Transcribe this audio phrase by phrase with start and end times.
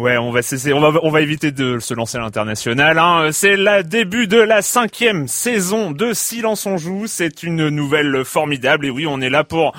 [0.00, 2.98] Ouais, on va cesser, on va, on va éviter de se lancer à l'international.
[2.98, 3.28] Hein.
[3.32, 7.06] C'est le début de la cinquième saison de Silence on joue.
[7.06, 9.74] C'est une nouvelle formidable et oui, on est là pour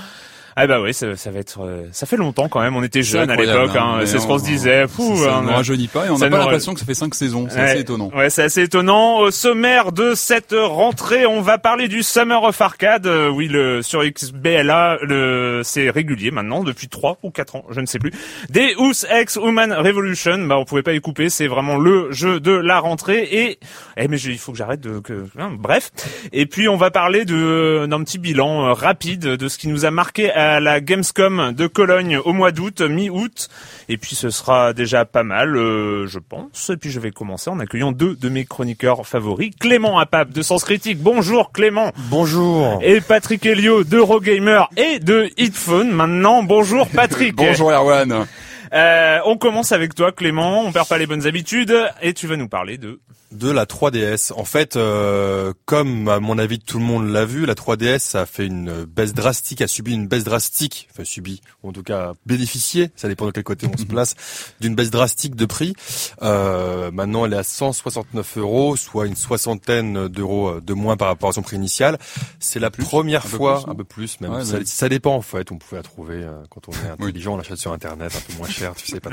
[0.56, 2.76] ah bah oui, ça, ça, va être, euh, ça fait longtemps quand même.
[2.76, 4.88] On était jeunes à l'époque, hein, c'est ce qu'on se disait.
[4.88, 7.16] Fou, ça hein, ne rajeunit pas et on n'a pas l'impression que ça fait cinq
[7.16, 7.48] saisons.
[7.50, 8.12] C'est assez étonnant.
[8.16, 9.20] Ouais, c'est assez étonnant.
[9.20, 13.08] Au sommaire de cette rentrée, on va parler du Summer of Arcade.
[13.08, 17.80] Euh, oui, le sur XBLA, le c'est régulier maintenant depuis trois ou quatre ans, je
[17.80, 18.12] ne sais plus.
[18.50, 20.40] Deus Ex Human Revolution.
[20.48, 21.30] Bah, on pouvait pas y couper.
[21.30, 23.28] C'est vraiment le jeu de la rentrée.
[23.32, 23.60] Et
[23.98, 25.92] eh mais il faut que j'arrête de que hein, bref.
[26.34, 29.86] Et puis on va parler de d'un petit bilan euh, rapide de ce qui nous
[29.86, 33.50] a marqué à la Gamescom de Cologne au mois d'août, mi-août.
[33.90, 36.70] Et puis ce sera déjà pas mal, euh, je pense.
[36.70, 39.52] Et puis je vais commencer en accueillant deux de mes chroniqueurs favoris.
[39.60, 41.00] Clément Apap de Sens Critique.
[41.00, 41.92] Bonjour Clément.
[42.10, 42.80] Bonjour.
[42.82, 45.92] Et Patrick Helio d'Eurogamer et de Hitphone.
[45.92, 47.36] Maintenant, bonjour Patrick.
[47.36, 48.26] bonjour Erwan.
[48.74, 52.38] Euh, on commence avec toi Clément, on perd pas les bonnes habitudes et tu vas
[52.38, 53.00] nous parler de
[53.32, 54.34] de la 3DS.
[54.34, 58.26] En fait, euh, comme à mon avis tout le monde l'a vu, la 3DS a
[58.26, 62.14] fait une baisse drastique, a subi une baisse drastique, enfin subi, ou en tout cas
[62.26, 64.16] bénéficié, ça dépend de quel côté on se place,
[64.60, 65.74] d'une baisse drastique de prix.
[66.22, 71.30] Euh, maintenant, elle est à 169 euros, soit une soixantaine d'euros de moins par rapport
[71.30, 71.98] à son prix initial.
[72.40, 74.44] C'est la première fois, un peu plus même.
[74.66, 75.52] ça, dépend en fait.
[75.52, 78.38] On pouvait la trouver euh, quand on est intelligent, on l'achète sur internet, un peu
[78.38, 79.10] moins cher, tu sais pas.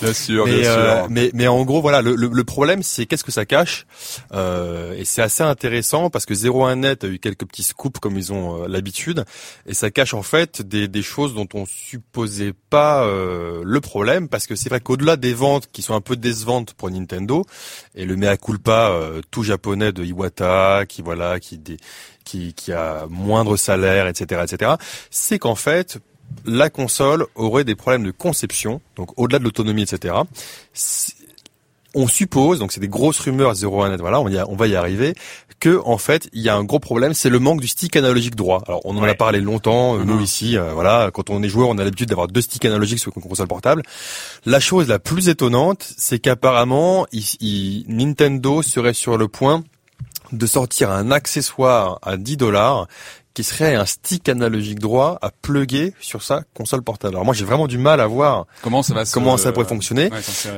[0.00, 1.06] Bien sûr, mais, bien sûr.
[1.10, 3.86] mais mais en gros, voilà, le, le problème, c'est qu'est-ce que ça cache.
[4.32, 8.32] Euh, et c'est assez intéressant parce que 01net a eu quelques petits scoops comme ils
[8.32, 9.24] ont euh, l'habitude.
[9.66, 14.28] Et ça cache en fait des, des choses dont on supposait pas euh, le problème
[14.28, 17.44] parce que c'est vrai qu'au-delà des ventes qui sont un peu décevantes pour Nintendo
[17.96, 21.60] et le mea culpa euh, tout japonais de Iwata qui voilà qui
[22.24, 24.74] qui, qui a moindre salaire etc etc
[25.10, 25.98] c'est qu'en fait
[26.44, 30.14] la console aurait des problèmes de conception, donc au-delà de l'autonomie, etc
[31.94, 35.14] on suppose, donc c'est des grosses rumeurs 01net, voilà, on, y on va y arriver,
[35.58, 38.36] que en fait il y a un gros problème, c'est le manque du stick analogique
[38.36, 38.62] droit.
[38.66, 40.22] Alors on en a parlé longtemps, euh, nous mhm.
[40.22, 43.12] ici, euh, voilà, quand on est joueur, on a l'habitude d'avoir deux sticks analogiques sur
[43.14, 43.82] une console portable.
[44.46, 47.06] La chose la plus étonnante, c'est qu'apparemment
[47.88, 49.62] Nintendo serait sur le point
[50.32, 52.86] de sortir un accessoire à 10 dollars
[53.34, 57.14] qui serait un stick analogique droit à plugger sur sa console portable.
[57.14, 60.10] Alors moi j'ai vraiment du mal à voir comment ça va comment ça pourrait fonctionner,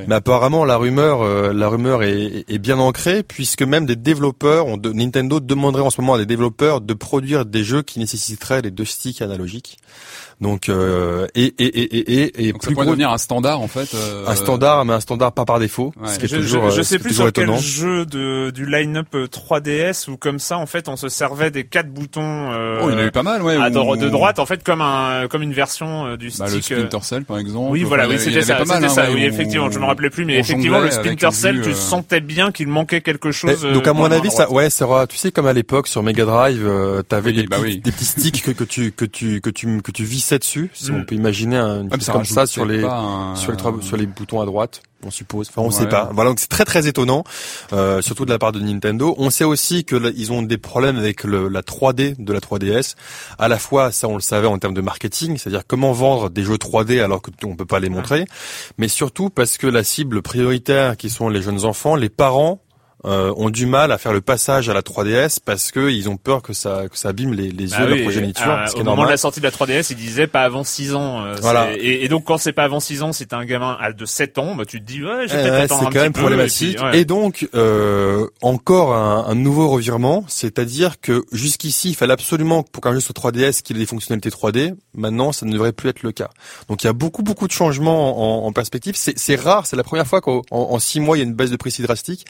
[0.07, 4.67] mais apparemment la rumeur euh, la rumeur est, est, bien ancrée puisque même des développeurs
[4.67, 7.99] on de, Nintendo demanderait en ce moment à des développeurs de produire des jeux qui
[7.99, 9.79] nécessiteraient les deux sticks analogiques.
[10.43, 13.95] Donc euh, et et et et et Donc ça pourrait devenir un standard en fait.
[13.95, 14.27] Euh...
[14.27, 15.93] Un standard, mais un standard pas par défaut.
[16.05, 19.15] Ce qui est je, toujours, je, je sais plus sur quel jeu de du line-up
[19.15, 22.51] 3DS ou comme ça en fait on se servait des quatre boutons.
[22.63, 23.57] Euh, oh, il y en a eu pas mal, ouais.
[23.57, 26.71] À de droite en fait comme un comme une version euh, du bah, stick.
[26.71, 27.71] le Splinter Cell par exemple.
[27.71, 29.11] Oui voilà, oui c'était ça, c'était hein, ça.
[29.13, 32.69] Oui effectivement, je me rappelais plus, mais effectivement le Splinter Cell, tu sentais bien qu'il
[32.69, 33.63] manquait quelque chose.
[33.63, 35.07] Donc à mon avis ça, ouais, ça sera.
[35.07, 36.69] Tu sais comme à l'époque sur Mega Drive,
[37.09, 40.71] t'avais des petits sticks que tu que tu que tu que tu vissais dessus.
[40.75, 41.07] Si on mm.
[41.07, 42.83] peut imaginer un, une comme ça sur les
[43.35, 45.49] sur les sur les boutons à droite on suppose.
[45.49, 46.11] Enfin, on sait pas.
[46.13, 47.25] Voilà, donc c'est très très étonnant,
[47.73, 49.15] euh, surtout de la part de Nintendo.
[49.19, 52.95] On sait aussi que ils ont des problèmes avec le, la 3D de la 3DS.
[53.39, 56.45] À la fois, ça on le savait en termes de marketing, c'est-à-dire comment vendre des
[56.45, 58.25] jeux 3D alors que on peut pas les montrer,
[58.79, 62.61] mais surtout parce que la cible prioritaire qui sont les jeunes enfants, les parents
[63.05, 66.17] euh, ont du mal à faire le passage à la 3DS parce que ils ont
[66.17, 68.51] peur que ça que ça abîme les, les bah yeux de la progéniture.
[68.51, 71.25] Euh, au moment de la sortie de la 3DS, ils disaient pas avant 6 ans.
[71.25, 71.73] Euh, voilà.
[71.77, 74.55] Et, et, donc quand c'est pas avant 6 ans, c'est un gamin de 7 ans,
[74.55, 76.79] bah tu te dis ouais, j'ai peut-être C'est quand même problématique.
[76.93, 82.83] Et, donc euh, encore un, un, nouveau revirement, c'est-à-dire que jusqu'ici, il fallait absolument pour
[82.83, 84.75] qu'un jeu soit 3DS qu'il ait des fonctionnalités 3D.
[84.95, 86.31] Maintenant, ça ne devrait plus être le cas.
[86.69, 88.95] Donc il y a beaucoup beaucoup de changements en, en perspective.
[88.97, 91.57] C'est rare, c'est la première fois qu'en 6 mois il y a une baisse de
[91.57, 92.27] prix si drastique.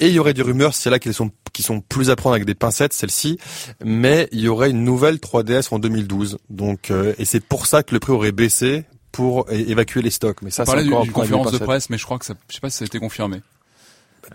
[0.00, 2.34] Et il y aurait des rumeurs, c'est là qu'elles sont qui sont plus à prendre
[2.34, 3.38] avec des pincettes, celle-ci,
[3.84, 6.38] mais il y aurait une nouvelle 3DS en 2012.
[6.50, 10.42] Donc euh, et c'est pour ça que le prix aurait baissé pour évacuer les stocks.
[10.42, 12.60] Mais ça, c'est encore une conférence de presse, mais je crois que ça, je sais
[12.60, 13.40] pas si ça a été confirmé.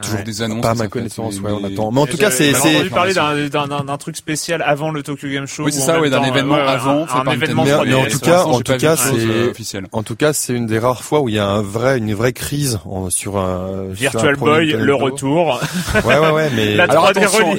[0.01, 0.61] Toujours des annonces.
[0.61, 1.91] Pas à ma connaissance, ouais, on attend.
[1.91, 2.53] Mais en tout cas, c'est.
[2.53, 5.65] J'ai entendu parler d'un truc spécial avant le Tokyo Game Show.
[5.65, 7.05] Oui, c'est ça, oui, d'un événement avant.
[7.07, 7.63] Un, événement.
[7.63, 11.03] Mais, en tout cas, en tout cas, c'est en tout cas, c'est une des rares
[11.03, 14.95] fois où il y a un vrai, une vraie crise sur un Virtual Boy, le
[14.95, 15.61] retour.
[16.05, 17.55] Ouais, ouais, ouais, mais la alors attention,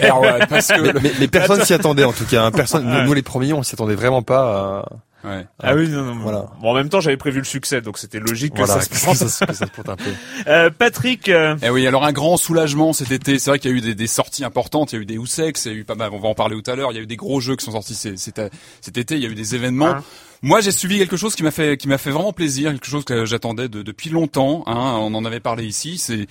[0.48, 2.44] parce que mais, mais personne s'y attendait en tout cas.
[2.44, 2.50] Hein.
[2.50, 4.40] Personne, nous les premiers, on s'y attendait vraiment pas.
[4.40, 4.84] À
[5.24, 5.46] Ouais.
[5.62, 6.14] Ah oui, non, non.
[6.16, 6.46] Voilà.
[6.60, 9.14] Bon, en même temps, j'avais prévu le succès, donc c'était logique que ça se ça,
[9.14, 10.12] se un peu.
[10.46, 11.28] Euh, Patrick.
[11.28, 11.56] Euh...
[11.62, 13.38] Eh oui, alors un grand soulagement cet été.
[13.38, 14.92] C'est vrai qu'il y a eu des, des, sorties importantes.
[14.92, 16.10] Il y a eu des Ousex, il y a eu pas mal.
[16.12, 16.92] On va en parler tout à l'heure.
[16.92, 19.16] Il y a eu des gros jeux qui sont sortis cet, cet été.
[19.16, 19.86] Il y a eu des événements.
[19.86, 20.04] Hein
[20.42, 23.04] moi, j'ai suivi quelque chose qui m'a fait qui m'a fait vraiment plaisir, quelque chose
[23.04, 24.64] que j'attendais de, depuis longtemps.
[24.66, 25.98] Hein, on en avait parlé ici.
[25.98, 26.26] C'est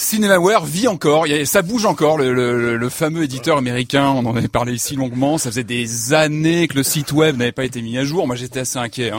[0.00, 4.46] Cinemaware vit encore, ça bouge encore, le, le, le, fameux éditeur américain, on en avait
[4.46, 7.98] parlé ici longuement, ça faisait des années que le site web n'avait pas été mis
[7.98, 9.10] à jour, moi j'étais assez inquiet.
[9.10, 9.18] Hein.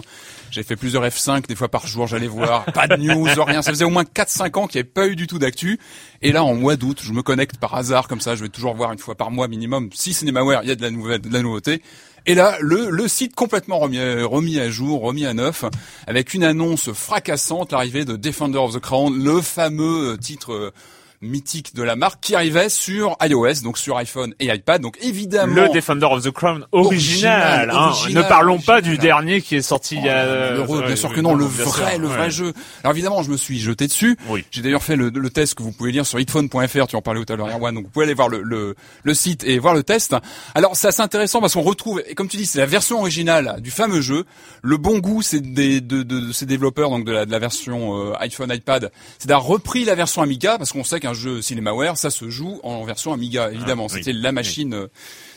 [0.52, 3.72] J'ai fait plusieurs F5, des fois par jour j'allais voir, pas de news, rien, ça
[3.72, 5.80] faisait au moins 4-5 ans qu'il n'y avait pas eu du tout d'actu.
[6.22, 8.74] Et là en mois d'août, je me connecte par hasard comme ça, je vais toujours
[8.74, 11.34] voir une fois par mois minimum, si Cinemaware, il y a de la nouvelle, de
[11.34, 11.82] la nouveauté.
[12.26, 15.66] Et là, le, site complètement remis, remis à jour, remis à neuf,
[16.08, 20.74] avec une annonce fracassante, l'arrivée de Defender of the Crown, le fameux titre
[21.22, 24.82] mythique de la marque qui arrivait sur iOS, donc sur iPhone et iPad.
[24.82, 27.72] Donc évidemment le Defender of the Crown original.
[27.72, 27.92] Hein.
[28.10, 30.18] ne parlons pas du dernier qui est sorti il y a.
[30.26, 32.54] Euh, bien sûr que non, le vrai, le vrai jeu.
[32.84, 34.18] Alors évidemment, je me suis jeté dessus.
[34.28, 34.46] Oui.
[34.52, 36.88] J'ai d'ailleurs fait le, le, test que vous pouvez lire sur hitphone.fr.
[36.88, 37.76] Tu en parlais tout à l'heure, Erwan.
[37.76, 40.16] Donc vous pouvez aller voir le, le, le site et voir le test.
[40.56, 43.58] Alors c'est assez intéressant parce qu'on retrouve, et comme tu dis, c'est la version originale
[43.62, 44.26] du fameux jeu.
[44.62, 47.40] Le bon goût, c'est des de, de, de, ces développeurs donc de la, de la
[47.40, 51.42] version euh, iPhone, iPad, c'est d'avoir repris la version Amiga parce qu'on sait qu'un jeu
[51.42, 53.88] CinemaWare, ça se joue en version Amiga, évidemment.
[53.90, 54.88] Ah, C'était la machine euh,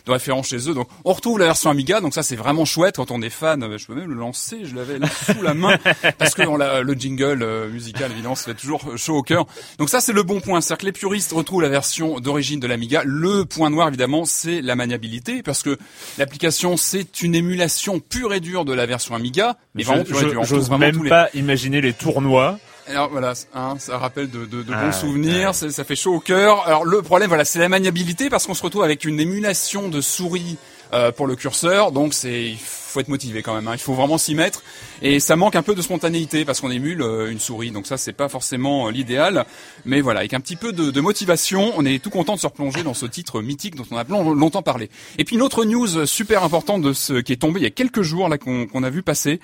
[0.07, 0.75] de référence chez eux.
[0.75, 2.01] Donc, on retrouve la version Amiga.
[2.01, 3.63] Donc ça, c'est vraiment chouette quand on est fan.
[3.63, 4.61] Euh, je peux même le lancer.
[4.65, 5.77] Je l'avais là sous la main
[6.19, 9.47] parce que le jingle euh, musical, évidemment, ça fait toujours chaud au cœur.
[9.79, 10.61] Donc ça, c'est le bon point.
[10.61, 13.03] C'est-à-dire que les puristes retrouvent la version d'origine de l'Amiga.
[13.05, 15.79] Le point noir, évidemment, c'est la maniabilité parce que
[16.19, 19.57] l'application, c'est une émulation pure et dure de la version Amiga.
[19.75, 20.45] Mais vraiment pure et dure.
[20.45, 22.59] J'ose même pas imaginer les tournois
[22.89, 26.21] alors voilà, hein, ça rappelle de, de, de bons ah, souvenirs, ça fait chaud au
[26.21, 26.67] cœur.
[26.67, 30.01] Alors le problème, voilà, c'est la maniabilité parce qu'on se retrouve avec une émulation de
[30.01, 30.57] souris
[30.95, 33.67] euh, pour le curseur, donc c'est il faut être motivé quand même.
[33.67, 34.63] Hein, il faut vraiment s'y mettre
[35.01, 37.97] et ça manque un peu de spontanéité parce qu'on émule euh, une souris, donc ça
[37.97, 39.47] c'est pas forcément euh, l'idéal.
[39.87, 42.47] Mais voilà, avec un petit peu de, de, motivation, on est tout content de se
[42.47, 44.91] replonger dans ce titre mythique dont on a longtemps parlé.
[45.17, 47.71] Et puis une autre news super importante de ce qui est tombé il y a
[47.71, 49.41] quelques jours là qu'on a vu passer.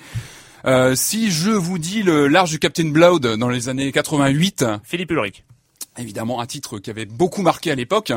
[0.64, 5.10] Euh, si je vous dis le large du Captain Blood dans les années 88, Philippe
[5.10, 5.44] Ulrich.
[5.96, 8.12] Évidemment, un titre qui avait beaucoup marqué à l'époque.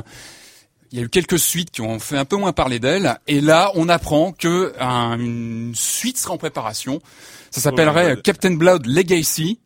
[0.92, 3.40] Il y a eu quelques suites qui ont fait un peu moins parler d'elle, et
[3.40, 7.02] là, on apprend que une suite sera en préparation.
[7.50, 9.60] Ça s'appellerait oh, Captain Blood Legacy.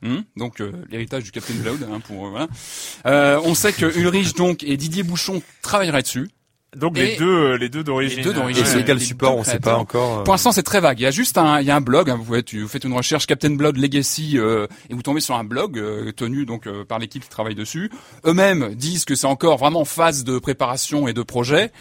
[0.00, 0.20] Hmm?
[0.36, 2.48] Donc euh, l'héritage du Captain Blood hein, pour euh, voilà.
[3.06, 6.30] Euh, on sait que Ulrich donc et Didier Bouchon travailleraient dessus.
[6.76, 8.18] Donc les deux, euh, les deux d'origine.
[8.18, 8.62] Les deux d'origine.
[8.62, 10.18] Et c'est quel support, on sait pas encore.
[10.18, 10.22] Euh.
[10.24, 11.00] Pour l'instant, c'est très vague.
[11.00, 12.10] Il y a juste un, il y a un blog.
[12.10, 15.34] Hein, vous, faites, vous faites une recherche Captain Blood Legacy euh, et vous tombez sur
[15.34, 15.82] un blog
[16.14, 17.90] tenu donc par l'équipe qui travaille dessus.
[18.26, 21.72] Eux-mêmes disent que c'est encore vraiment en phase de préparation et de projet.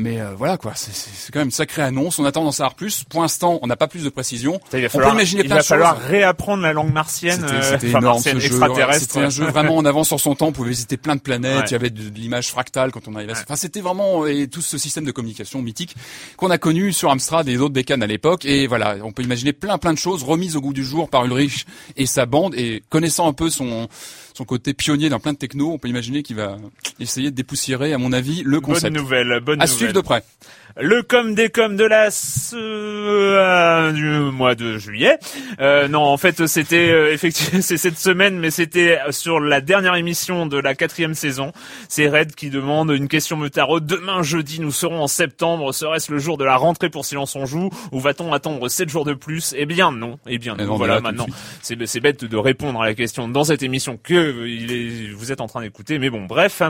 [0.00, 2.18] Mais euh, voilà quoi, c'est quand même une sacrée annonce.
[2.18, 3.04] On attend d'en savoir plus.
[3.04, 4.58] Pour l'instant, on n'a pas plus de précision.
[4.72, 7.44] Il va falloir, on peut imaginer il va falloir réapprendre la langue martienne.
[7.62, 8.60] C'était euh, énorme ce jeu.
[8.92, 10.48] C'était un jeu vraiment en avance sur son temps.
[10.48, 11.70] On pouvait visiter plein de planètes.
[11.70, 13.32] Il y avait de, l'image fractale quand on arrivait.
[13.32, 15.94] Enfin, c'était vraiment et tout ce système de communication mythique
[16.36, 18.44] qu'on a connu sur Amstrad et d'autres bécanes à l'époque.
[18.46, 21.26] Et voilà, on peut imaginer plein plein de choses remises au goût du jour par
[21.26, 21.66] Ulrich
[21.96, 22.54] et sa bande.
[22.54, 23.88] Et connaissant un peu son
[24.40, 26.56] son côté pionnier dans plein de techno, on peut imaginer qu'il va
[26.98, 28.94] essayer de dépoussiérer, à mon avis, le concept.
[28.94, 30.24] Bonne nouvelle, bonne à suivre de près.
[30.76, 32.08] Le com des com de la
[32.54, 35.18] euh, du mois de juillet.
[35.60, 39.96] Euh, non, en fait, c'était euh, effectivement c'est cette semaine, mais c'était sur la dernière
[39.96, 41.52] émission de la quatrième saison.
[41.88, 43.80] C'est Red qui demande une question me tarot.
[43.80, 45.74] Demain jeudi, nous serons en septembre.
[45.74, 49.04] Serait-ce le jour de la rentrée pour Silence on joue ou va-t-on attendre sept jours
[49.04, 49.54] de plus?
[49.58, 50.18] Eh bien non.
[50.28, 50.76] Eh bien non.
[50.76, 51.26] Voilà, maintenant,
[51.62, 55.32] c'est c'est bête de répondre à la question dans cette émission que il est, vous
[55.32, 55.98] êtes en train d'écouter.
[55.98, 56.62] Mais bon, bref,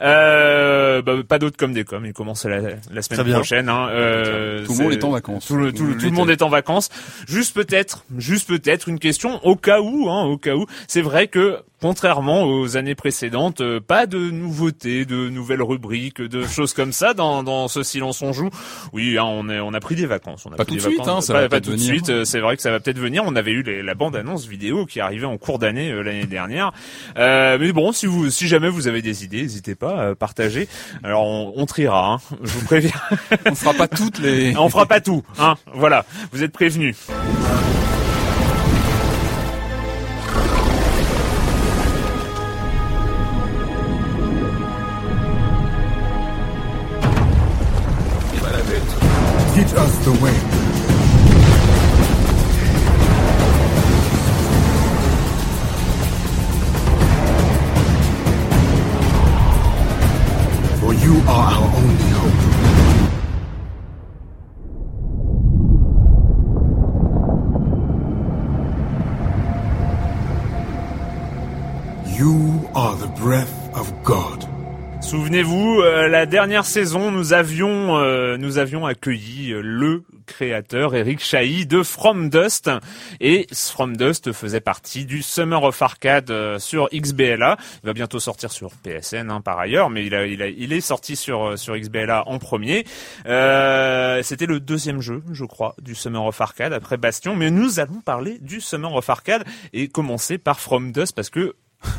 [0.00, 2.04] euh, bah, pas d'autres comme des com.
[2.04, 3.68] Il commence la, la semaine prochaine.
[3.68, 5.46] Hein, euh, tout le monde est en vacances.
[5.46, 6.88] Tout le, tout, le monde est en vacances.
[7.28, 10.66] Juste peut-être, juste peut-être une question au cas où, hein, au cas où.
[10.88, 16.44] C'est vrai que contrairement aux années précédentes, euh, pas de nouveautés, de nouvelles rubriques, de
[16.44, 18.50] choses comme ça dans, dans ce silence on joue.
[18.92, 20.46] Oui, hein, on, est, on a pris des vacances.
[20.46, 22.08] On a pas tout de suite, hein, ça pas, va pas tout de suite.
[22.08, 23.22] Euh, c'est vrai que ça va peut-être venir.
[23.24, 26.72] On avait eu la bande annonce vidéo qui arrivait en cours d'année euh, l'année dernière.
[27.18, 30.66] Euh, mais bon, si vous, si jamais vous avez des idées, n'hésitez pas à partager.
[31.04, 32.90] Alors on, on triera, hein, je vous préviens.
[33.46, 34.56] on fera pas toutes les.
[34.56, 35.54] on fera pas tout, hein.
[35.72, 36.96] Voilà, vous êtes prévenus.
[50.06, 50.38] The way.
[60.78, 62.40] For you are our only hope.
[72.16, 72.34] You
[72.76, 74.35] are the breath of God.
[75.06, 81.20] Souvenez-vous, euh, la dernière saison, nous avions euh, nous avions accueilli euh, le créateur Eric
[81.20, 82.68] Chahi de From Dust
[83.20, 87.56] et From Dust faisait partie du Summer of Arcade euh, sur XBLA.
[87.84, 90.80] Il va bientôt sortir sur PSN hein, par ailleurs, mais il, a, il, a, est
[90.80, 92.84] sorti sur sur XBLA en premier.
[93.24, 98.00] C'était le deuxième jeu, je crois, du Summer of Arcade après Bastion, mais nous allons
[98.04, 101.54] parler du Summer of Arcade et commencer par From Dust parce que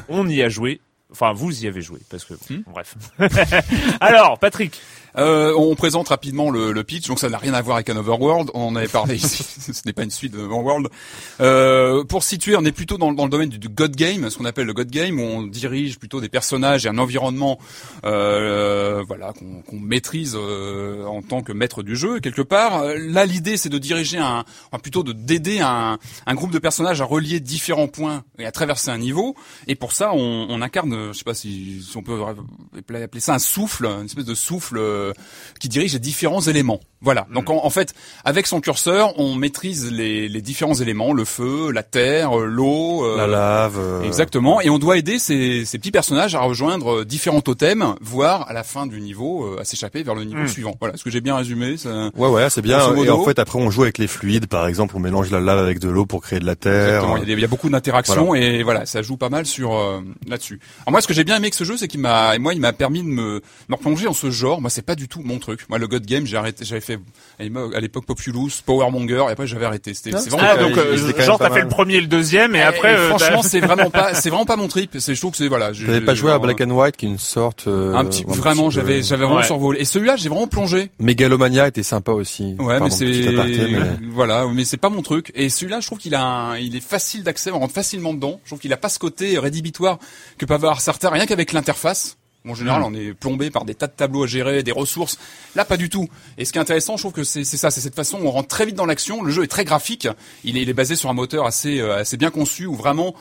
[0.09, 2.63] on y a joué Enfin, vous y avez joué, parce que Hmm.
[2.67, 2.95] bref.
[4.01, 4.79] Alors, Patrick,
[5.17, 7.97] Euh, on présente rapidement le, le pitch, donc ça n'a rien à voir avec un
[7.97, 8.51] Overworld.
[8.53, 10.87] On en avait parlé ici, ce n'est pas une suite de Overworld.
[11.41, 14.37] Euh, pour situer, on est plutôt dans, dans le domaine du, du God Game, ce
[14.37, 17.59] qu'on appelle le God Game, où on dirige plutôt des personnages et un environnement,
[18.05, 22.81] euh, voilà, qu'on qu'on maîtrise euh, en tant que maître du jeu quelque part.
[22.81, 26.59] Euh, Là, l'idée, c'est de diriger un, enfin plutôt de d'aider un, un groupe de
[26.59, 29.35] personnages à relier différents points et à traverser un niveau.
[29.67, 32.19] Et pour ça, on, on incarne, je sais pas si, si on peut
[32.77, 35.13] appeler ça un souffle, une espèce de souffle euh,
[35.59, 36.79] qui dirige les différents éléments.
[37.01, 37.27] Voilà.
[37.33, 37.93] Donc en, en fait,
[38.25, 43.05] avec son curseur, on maîtrise les, les différents éléments le feu, la terre, euh, l'eau,
[43.05, 43.77] euh, La lave.
[43.77, 47.95] euh, Exactement, et on doit aider ces, ces petits personnages à rejoindre euh, différents totems,
[48.01, 50.47] voire à la fin du niveau euh, à s'échapper vers le niveau Mm.
[50.47, 50.75] suivant.
[50.79, 51.77] Voilà, ce que j'ai bien résumé.
[51.77, 52.09] Ça...
[52.15, 52.79] Ouais, ouais, c'est bien.
[52.95, 54.47] Et en fait, après, on joue avec les fluides.
[54.47, 56.87] Par exemple, on mélange la lave avec de l'eau pour créer de la terre.
[57.03, 57.17] Exactement.
[57.17, 59.45] Il y, a des- il y a beaucoup d'interactions et voilà, ça joue pas mal
[59.45, 60.59] sur euh, là-dessus.
[60.81, 62.59] Alors moi, ce que j'ai bien aimé avec ce jeu, c'est qu'il m'a, moi, il
[62.61, 64.61] m'a permis de me, me replonger dans ce genre.
[64.61, 65.61] Moi, c'est pas du tout mon truc.
[65.69, 66.97] Moi, le God Game, j'ai arrêté, j'avais fait
[67.39, 69.93] à l'époque- Populous, Powermonger, et après j'avais arrêté.
[69.93, 70.37] C'était, vraiment.
[70.41, 72.93] ah, donc euh, genre pas t'as fait le premier et le deuxième, et Et- après,
[72.93, 74.95] et euh, franchement, c'est vraiment pas, c'est vraiment pas mon trip.
[74.97, 75.71] C'est, je trouve que c'est voilà.
[75.73, 77.67] T'avais pas joué à Black and White, qui est une sorte.
[77.67, 79.45] euh, un petit, un vraiment, j'avais, j'avais vraiment Ouais.
[79.45, 79.81] survolé.
[79.81, 80.89] Et celui-là, j'ai vraiment plongé.
[80.99, 82.55] Megalomania était sympa aussi.
[82.59, 83.37] Ouais, Pardon, mais c'est
[84.11, 85.31] voilà, mais c'est pas mon truc.
[85.35, 86.57] Et celui-là, je trouve qu'il a, un...
[86.57, 88.39] il est facile d'accès, on rentre facilement dedans.
[88.43, 89.99] Je trouve qu'il a pas ce côté rédhibitoire
[90.37, 92.16] que peuvent avoir certains, rien qu'avec l'interface.
[92.47, 95.17] En général, on est plombé par des tas de tableaux à gérer, des ressources.
[95.55, 96.07] Là, pas du tout.
[96.37, 98.31] Et ce qui est intéressant, je trouve que c'est ça, c'est cette façon où on
[98.31, 99.23] rentre très vite dans l'action.
[99.23, 100.07] Le jeu est très graphique.
[100.43, 103.13] Il est, il est basé sur un moteur assez, euh, assez bien conçu, où vraiment,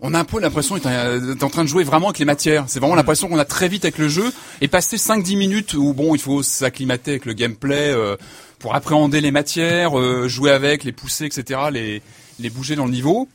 [0.00, 2.64] on a un peu l'impression d'être euh, en train de jouer vraiment avec les matières.
[2.66, 5.92] C'est vraiment l'impression qu'on a très vite avec le jeu et passer 5-10 minutes où
[5.94, 8.16] bon, il faut s'acclimater avec le gameplay euh,
[8.58, 12.02] pour appréhender les matières, euh, jouer avec, les pousser, etc., les,
[12.40, 13.28] les bouger dans le niveau.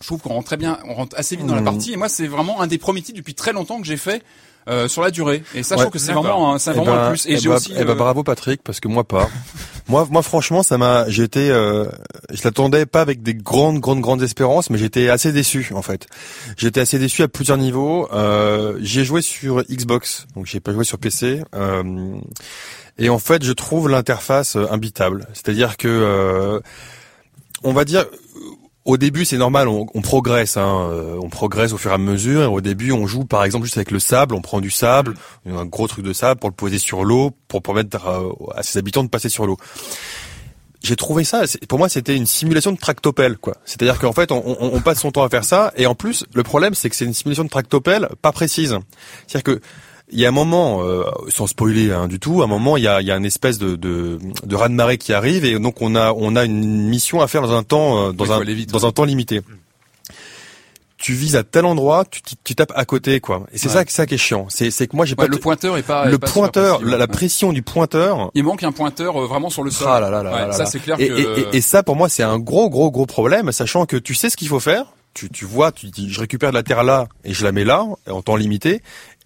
[0.00, 1.64] Je trouve qu'on rentre très bien, on rentre assez vite dans la Mhm.
[1.66, 1.92] partie.
[1.92, 4.22] Et moi, c'est vraiment un des premiers titres depuis très longtemps que j'ai fait
[4.68, 5.42] euh, sur la durée.
[5.54, 7.26] Et ça, je Ouais, trouve que c'est vraiment, un- c'est Eh vraiment ben, un plus.
[7.26, 7.72] Et eh j'ai ben- aussi.
[7.76, 9.28] eh ben, euh, bravo Patrick, parce que moi pas.
[9.88, 11.08] moi, moi franchement, ça m'a.
[11.08, 11.86] J'étais, euh,
[12.32, 16.06] je l'attendais pas avec des grandes, grandes, grandes espérances, mais j'étais assez déçu en fait.
[16.56, 18.08] J'étais assez déçu à plusieurs niveaux.
[18.12, 21.42] Euh, j'ai joué sur Xbox, donc j'ai pas joué sur PC.
[21.54, 22.14] Euh,
[22.98, 25.26] et en fait, je trouve l'interface euh, imbitable.
[25.32, 26.60] C'est-à-dire que, euh,
[27.64, 28.04] on va dire.
[28.84, 31.98] Au début, c'est normal, on, on progresse, hein, euh, on progresse au fur et à
[31.98, 32.42] mesure.
[32.42, 35.14] Et au début, on joue par exemple juste avec le sable, on prend du sable,
[35.46, 38.78] un gros truc de sable pour le poser sur l'eau, pour permettre euh, à ses
[38.80, 39.56] habitants de passer sur l'eau.
[40.82, 43.54] J'ai trouvé ça, pour moi, c'était une simulation de tractopelle, quoi.
[43.64, 46.24] C'est-à-dire qu'en fait, on, on- on passe son temps à faire ça, et en plus,
[46.34, 48.76] le problème, c'est que c'est une simulation de tractopelle pas précise.
[49.28, 49.60] C'est-à-dire que
[50.12, 52.82] il y a un moment, euh, sans spoiler hein, du tout, à un moment, il
[52.84, 55.80] y a, il y a une espèce de, de, de raz-de-marée qui arrive, et donc
[55.80, 58.70] on a, on a une mission à faire dans un temps, euh, dans un, vite,
[58.70, 58.84] dans ouais.
[58.84, 59.40] un temps limité.
[60.98, 63.44] Tu vises à tel endroit, tu, tu, tu tapes à côté, quoi.
[63.52, 63.74] Et c'est Ouais.
[63.74, 64.46] ça, ça qui est chiant.
[64.48, 66.06] C'est, c'est que moi, j'ai ouais, pas le pointeur est pas.
[66.06, 68.30] est le pas pointeur, précis, la, pression du pointeur.
[68.34, 69.88] Il manque un pointeur euh, vraiment sur le sol.
[69.90, 71.12] Ah là là là ça c'est clair et, que.
[71.14, 74.14] et, et, et ça, pour moi, c'est un gros, gros, gros problème, sachant que tu
[74.14, 74.84] sais ce qu'il faut faire.
[75.14, 77.64] Tu, tu vois, tu dis, je récupère de la terre là et je la mets
[77.64, 78.80] là, en temps limité.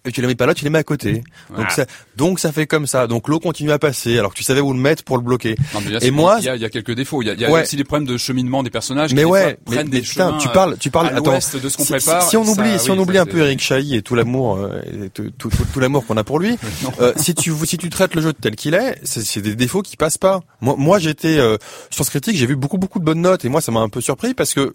[0.05, 1.23] Et tu la mets pas là, tu les mets à côté.
[1.55, 1.73] Donc Ah.
[1.73, 1.85] ça,
[2.15, 3.07] donc ça fait comme ça.
[3.07, 5.55] Donc l'eau continue à passer, alors que tu savais où le mettre pour le bloquer.
[5.73, 7.21] Non, mais bien Et moi- il y a, il y a quelques défauts.
[7.21, 7.63] Il y a, il y a Ouais.
[7.63, 9.13] aussi des problèmes de cheminement des personnages.
[9.13, 11.07] Mais qui, ouais, fois, mais, prennent mais des putain, chemins, tu parles, tu parles.
[11.07, 11.39] à Attends, de
[11.69, 12.21] ce qu'on si, prépare.
[12.23, 14.55] si- si on ça, oublie, si on oublie un peu Eric Chahi et tout l'amour,
[14.57, 16.57] euh, et tout, tout, tout- tout l'amour qu'on a pour lui,
[17.01, 19.81] euh, si tu si tu traites le jeu tel qu'il est, c'est c'est des défauts
[19.81, 20.41] qui passent pas.
[20.61, 21.57] Moi, moi j'étais euh,
[21.89, 23.89] sur ce critique, j'ai vu beaucoup beaucoup de bonnes notes et moi ça m'a un
[23.89, 24.73] peu surpris parce que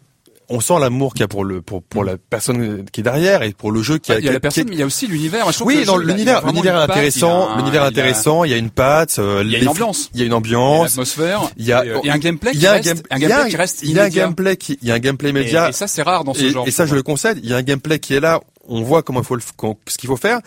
[0.55, 3.43] on sent l'amour qu'il y a pour le pour pour la personne qui est derrière
[3.43, 4.87] et pour le jeu qui a, Il y a la personne, mais il y a
[4.87, 5.47] aussi l'univers.
[5.65, 9.57] Oui, dans l'univers, l'univers intéressant, l'univers intéressant, il y a une patte, euh, Il y
[9.57, 10.11] a une ambiance.
[10.15, 11.41] il y a une ambiance, l'atmosphère.
[11.57, 13.23] il y a, euh, un gameplay il qui y a un reste, game- un il
[13.23, 14.23] y a gameplay un- qui reste il y a un immédiat.
[14.25, 15.69] gameplay qui, il y a un gameplay Et, média.
[15.69, 16.67] et ça, c'est rare dans ce genre.
[16.69, 17.41] et ça, je le concède.
[17.43, 18.41] Il y a un gameplay qui est là.
[18.69, 19.43] On voit comment il faut le,
[19.89, 20.39] ce qu'il faut faire.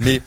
[0.00, 0.20] Mais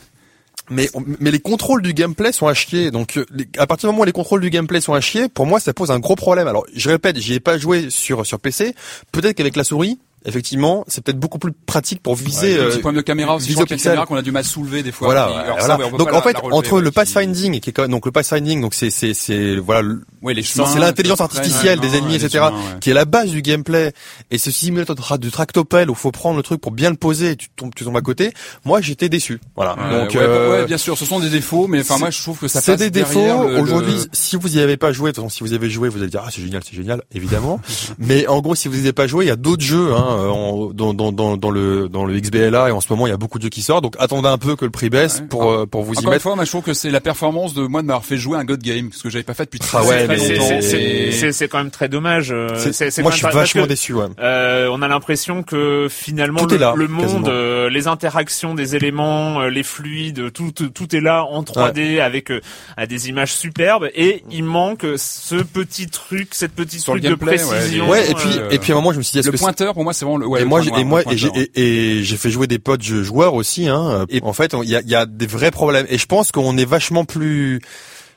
[0.69, 2.91] mais les contrôles du gameplay sont à chier.
[2.91, 3.25] Donc euh,
[3.57, 5.73] à partir du moment où les contrôles du gameplay sont à chier, pour moi ça
[5.73, 6.47] pose un gros problème.
[6.47, 8.75] Alors je répète, j'y ai pas joué sur sur PC.
[9.11, 12.55] Peut-être qu'avec la souris, effectivement, c'est peut-être beaucoup plus pratique pour viser.
[12.55, 13.47] Ouais, euh, petit problème de caméra aussi.
[13.49, 13.79] Viser pixel.
[13.91, 15.07] caméra qu'on a du mal à soulever des fois.
[15.07, 15.77] Voilà, Et alors voilà.
[15.77, 17.91] ça, ouais, donc en fait relever, entre ouais, le qui- pathfinding qui est quand même,
[17.91, 19.87] donc le pathfinding donc c'est c'est c'est voilà
[20.21, 23.29] Ouais, les c'est chemins, l'intelligence ouais, artificielle des ennemis etc chemins, qui est la base
[23.29, 23.93] du gameplay
[24.31, 26.95] et ce simulateur de tra- de tractopelle où faut prendre le truc pour bien le
[26.97, 28.31] poser et tu tombes tu tombes à côté
[28.65, 31.99] moi j'étais déçu voilà donc euh, bien sûr, ce sont des défauts, mais enfin c'est-
[31.99, 33.47] moi je trouve que ça c'est des défauts.
[33.47, 35.69] le- Aujourd'hui, si vous y avez pas joué, de toute façon, si vous y avez
[35.69, 37.59] joué, vous allez dire ah c'est génial, c'est génial, évidemment.
[37.99, 40.05] Mais en gros, si vous y avez pas joué, il y a d'autres jeux hein,
[40.07, 43.13] en- dans, dans, dans, dans le dans le XBLA et en ce moment il y
[43.13, 43.83] a beaucoup de jeux qui sortent.
[43.83, 45.27] Donc attendez un peu que le prix baisse Ouais.
[45.27, 46.23] pour euh, pour vous y Encore une mettre.
[46.23, 48.43] fois, moi je trouve que c'est la performance de moi de m'avoir fait jouer un
[48.45, 50.47] God Game, ce que j'avais pas fait depuis Ah très, ouais, très mais C'est- longtemps.
[50.47, 52.31] c'est- c'est- Et- C'est c'est quand même très dommage.
[52.31, 53.93] euh, C'est- moi, je suis vachement que, déçu.
[53.93, 54.05] Ouais.
[54.19, 58.53] Euh, on a l'impression que finalement Tout le, est là, le monde, euh, les interactions
[58.55, 62.41] des éléments, euh, les fluides, tout, tout, tout est là en 3D avec euh,
[62.75, 67.11] à des images superbes et il manque ce petit truc, cette petite Sur le truc
[67.19, 67.89] de gameplay, précision.
[67.89, 69.37] Ouais, et puis euh, et puis à un moment, je me suis dit le que
[69.37, 72.03] pointeur pour moi c'est vraiment le ouais, et le moi, noir, et moi, et et,
[72.03, 74.05] j'ai fait jouer des potes joueurs aussi, hein.
[74.09, 75.85] Et en fait, il y a, y a des vrais problèmes.
[75.89, 77.59] Et je pense qu'on est vachement plus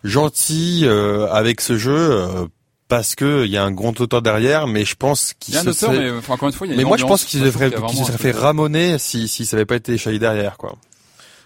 [0.04, 2.46] gentil euh, avec ce jeu euh,
[2.88, 4.66] parce que il y a un grand auteur derrière.
[4.66, 6.72] Mais je pense Il qu'il se auteur, serait- mais enfin, encore une fois, il y
[6.74, 8.42] a mais une moi, je pense qu'il devrait, qu'il serait fait truc.
[8.42, 10.76] ramoner si, si ça avait pas été Shai derrière, quoi.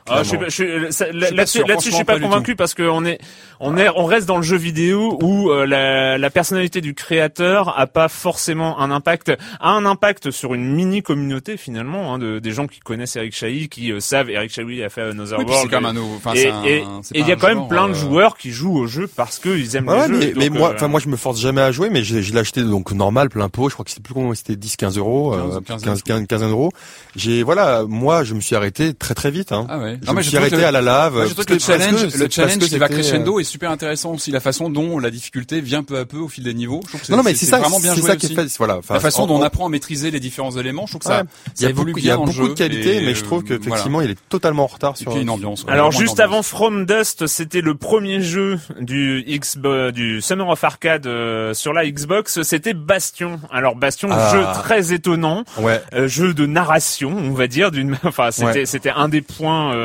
[0.07, 1.33] Ah, je suis je suis- ça- pas là-dessus,
[1.67, 3.19] là-dessus, je suis franchement, pas convaincu parce que on est,
[3.61, 7.79] on est, on reste dans le jeu vidéo où euh, la, la personnalité du créateur
[7.79, 12.39] a pas forcément un impact, a un impact sur une mini communauté finalement, hein, de,
[12.39, 15.45] des gens qui connaissent Eric Chahi, qui euh, savent Eric Chahi a fait Another Oui,
[15.47, 15.71] World.
[15.71, 17.49] quand même un nouveau- enfin, et c'est un- et- c'est et il y a quand
[17.49, 20.17] même plein de euh, joueurs qui jouent au jeu parce qu'ils aiment Ouais, ouais, les
[20.19, 20.33] mais, jeux.
[20.37, 22.33] mais donc, moi, euh, enfin moi je me force jamais à jouer, mais j'ai je
[22.35, 23.69] l'ai acheté donc normal plein pot.
[23.71, 26.27] Je crois que c'était plus combien c'était 10, 15 euros, 15, euh, 15, 15, 15,
[26.27, 26.71] 15 euros.
[27.17, 29.53] J'ai voilà, moi je me suis arrêté très très vite.
[29.53, 29.67] Hein.
[29.71, 29.94] Ah ouais.
[30.01, 31.15] Je Non, me mais suis je trouve arrêté que- à la lave.
[31.15, 34.13] Moi, je trouve que le challenge, que- le challenge qui va crescendo est super intéressant
[34.13, 34.31] aussi.
[34.31, 36.81] La façon dont la difficulté vient peu à peu au fil des niveaux.
[36.85, 38.35] Je trouve que Non, non, mais c'est ça, vraiment bien c'est joué ça qui est
[38.35, 38.47] fait.
[38.59, 38.79] Voilà.
[38.79, 41.03] Enfin, La façon en- dont on en- apprend à maîtriser les différents éléments, je trouve
[41.03, 41.15] que Ouais.
[41.19, 41.23] ça,
[41.57, 42.49] Il y a ça évolue beaucoup, il y a beaucoup jeu.
[42.49, 44.09] de qualités, et, mais je trouve euh, qu'effectivement, voilà.
[44.09, 45.17] il est totalement en retard Et sur.
[45.17, 45.65] une ambiance.
[45.69, 46.43] Alors juste avant.
[46.43, 49.57] From Dust, c'était le premier jeu du X
[49.95, 53.41] du Summer of Arcade euh, sur la Xbox, c'était Bastion.
[53.51, 54.31] Alors Bastion, Ah.
[54.33, 55.81] jeu très étonnant, Ouais.
[55.95, 59.84] euh, jeu de narration, on va dire d'une enfin c'était un des points euh,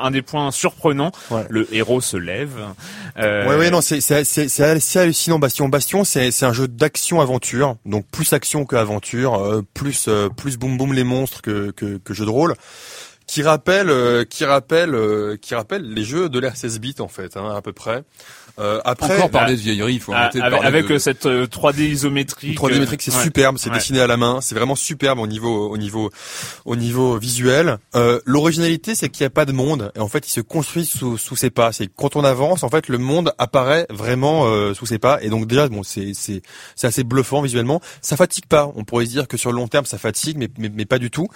[0.00, 1.12] un des points surprenants.
[1.30, 1.44] Ouais.
[1.48, 2.52] Le héros se lève.
[3.18, 5.38] Euh, Ouais, ouais, non, c'est c'est hallucinant.
[5.38, 10.06] Bastion, Bastion, c'est c'est un jeu d'action aventure, donc plus action que aventure, euh, plus
[10.08, 12.54] euh, plus boum boum les monstres que que, que jeu de rôle,
[13.26, 17.08] qui rappelle euh, qui rappelle euh, qui rappelle les jeux de l'ère 16 bits en
[17.08, 18.02] fait, hein, à peu près.
[18.60, 20.86] Euh, après, Encore bah, parler de vieillerie, il faut Ah, arrêter de avec, parler avec,
[20.88, 20.94] de...
[20.94, 22.56] euh, cette euh, 3D isométrique.
[22.56, 23.22] 3D métrique, c'est ouais.
[23.22, 23.76] superbe, c'est Ouais.
[23.76, 26.10] dessiné à la main, c'est vraiment superbe au niveau au niveau
[26.64, 27.78] au niveau visuel.
[27.96, 30.84] Euh, L'originalité, c'est qu'il n'y a pas de monde et en fait, il se construit
[30.84, 31.72] sous sous ses pas.
[31.72, 35.20] C'est que quand on avance, en fait, le monde apparaît vraiment euh, sous ses pas
[35.20, 36.42] et donc déjà, bon, c'est c'est
[36.76, 37.80] c'est assez bluffant visuellement.
[38.02, 38.70] Ça fatigue pas.
[38.76, 40.98] On pourrait se dire que sur le long terme, ça fatigue, mais mais, mais pas
[40.98, 41.26] du tout.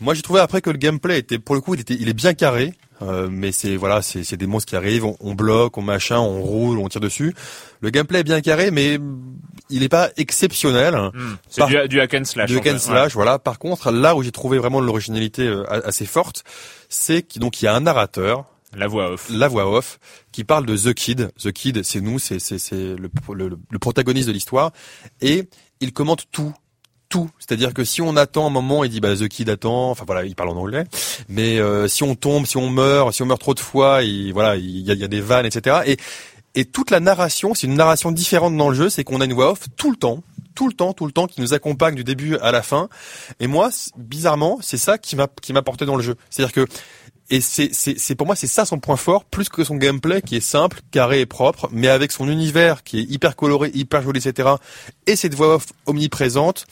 [0.00, 2.14] Moi, j'ai trouvé après que le gameplay était pour le coup, il était il est
[2.14, 2.74] bien carré.
[3.02, 6.18] Euh, mais c'est voilà, c'est c'est des monstres qui arrivent, on, on bloque, on machin,
[6.18, 7.34] on roule, on tire dessus.
[7.80, 8.98] Le gameplay est bien carré, mais
[9.70, 10.94] il est pas exceptionnel.
[11.14, 11.36] Hmm.
[11.48, 12.50] C'est du, du hack and slash.
[12.50, 13.38] Du hack and slash, voilà.
[13.38, 16.44] Par contre, là où j'ai trouvé vraiment l'originalité euh, assez forte,
[16.90, 18.44] c'est qu'il donc il y a un narrateur.
[18.76, 19.28] La voix off.
[19.30, 19.98] la voix off,
[20.30, 21.30] qui parle de The Kid.
[21.42, 24.72] The Kid, c'est nous, c'est c'est c'est le, le, le protagoniste de l'histoire,
[25.22, 25.48] et
[25.80, 26.52] il commente tout.
[27.10, 30.04] Tout, c'est-à-dire que si on attend un moment, il dit bah The Kid attend, enfin
[30.06, 30.84] voilà, il parle en anglais,
[31.28, 34.32] mais euh, si on tombe, si on meurt, si on meurt trop de fois, il
[34.32, 35.80] voilà, il y a, il y a des vannes, etc.
[35.86, 35.96] Et
[36.54, 39.34] et toute la narration, c'est une narration différente dans le jeu, c'est qu'on a une
[39.34, 40.22] voix off tout le temps,
[40.56, 42.88] tout le temps, tout le temps, qui nous accompagne du début à la fin.
[43.38, 46.16] Et moi, bizarrement, c'est ça qui m'a qui m'a porté dans le jeu.
[46.28, 46.66] C'est-à-dire que
[47.30, 50.20] et c'est c'est c'est pour moi c'est ça son point fort, plus que son gameplay
[50.20, 54.02] qui est simple, carré et propre, mais avec son univers qui est hyper coloré, hyper
[54.02, 54.50] joli, etc.
[55.06, 56.66] Et cette voix off omniprésente,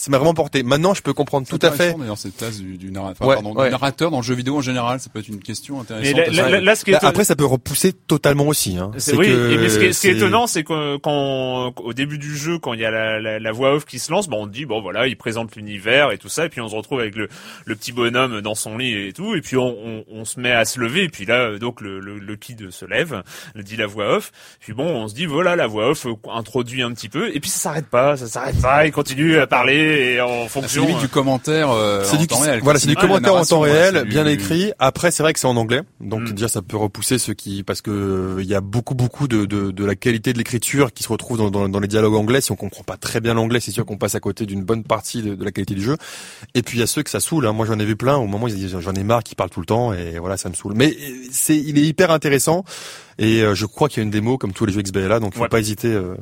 [0.00, 0.62] ça m'a vraiment porté.
[0.62, 1.74] Maintenant, je peux comprendre tout à fait.
[1.74, 4.34] Intéressant, D'ailleurs, cette place du, du, narra- enfin, Ouais, pardon, du narrateur dans le jeu
[4.34, 6.16] vidéo en général, ça peut être une question intéressante.
[6.16, 6.52] là, à se là, poser.
[6.52, 8.78] là, là, ce qui est Bah, après, ça peut repousser totalement aussi.
[8.78, 8.92] Hein.
[8.98, 11.74] C'est oui, que et mais ce qui est, ce qui est étonnant, c'est que quand
[11.76, 14.10] au début du jeu, quand il y a la, la, la voix off qui se
[14.10, 16.68] lance, bon, on dit bon voilà, il présente l'univers et tout ça, et puis on
[16.68, 17.28] se retrouve avec le,
[17.66, 20.52] le petit bonhomme dans son lit et tout, et puis on, on, on se met
[20.52, 23.22] à se lever, et puis là euh, donc le, le, le kid se lève,
[23.56, 26.82] dit la voix off, puis bon, on se dit voilà la voix off euh, introduit
[26.82, 29.89] un petit peu, et puis ça s'arrête pas, ça s'arrête pas, il continue à parler,
[29.90, 30.98] et en C'est fonction.
[30.98, 32.60] du commentaire euh, C'est en du, temps réel.
[32.62, 34.72] voilà, c'est du commentaire en temps réel, du- bien écrit.
[34.78, 36.32] Après, c'est vrai que c'est en anglais, donc Mm.
[36.32, 39.44] déjà ça peut repousser ceux qui, parce que euh, il y a beaucoup beaucoup de,
[39.44, 42.40] de, de la qualité de l'écriture qui se retrouve dans, dans, dans les dialogues anglais.
[42.40, 44.84] Si on comprend pas très bien l'anglais, c'est sûr qu'on passe à côté d'une bonne
[44.84, 45.96] partie de, de la qualité du jeu.
[46.54, 47.46] Et puis il y a ceux que ça saoule.
[47.46, 47.52] Hein.
[47.52, 48.16] Moi, j'en ai vu plein.
[48.16, 50.36] Au moment, où ils disent j'en ai marre, qui parlent tout le temps, et voilà,
[50.36, 50.74] ça me saoule.
[50.76, 52.64] Mais euh, c'est, il est hyper intéressant.
[53.22, 55.34] Et euh, je crois qu'il y a une démo comme tous les jeux XBLA, donc
[55.34, 55.48] faut Ouais.
[55.48, 56.14] pas hésiter euh,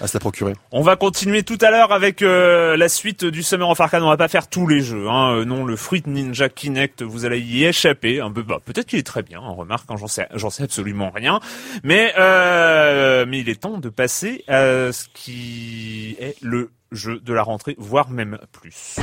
[0.00, 0.54] à se la procurer.
[0.72, 4.02] On va continuer tout à l'heure avec euh, la suite du Summer of Arcade.
[4.02, 5.06] On va pas faire tous les jeux.
[5.10, 5.32] Hein.
[5.34, 8.22] Euh, non, le Fruit Ninja Kinect, vous allez y échapper.
[8.22, 9.40] Un peu, bah, peut-être qu'il est très bien.
[9.42, 11.40] On remarque, hein, j'en sais, j'en sais absolument rien.
[11.84, 17.34] Mais, euh, mais il est temps de passer à ce qui est le jeu de
[17.34, 18.96] la rentrée, voire même plus.
[18.96, 19.02] You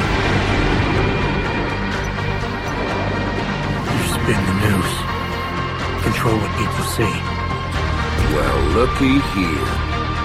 [4.10, 4.96] spin the noose.
[6.04, 7.43] Control what people see.
[8.34, 9.68] Well, looky here.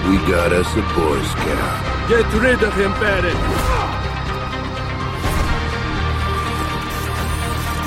[0.09, 2.09] We got us a Boy Scout.
[2.09, 3.35] Get rid of him, Barrett.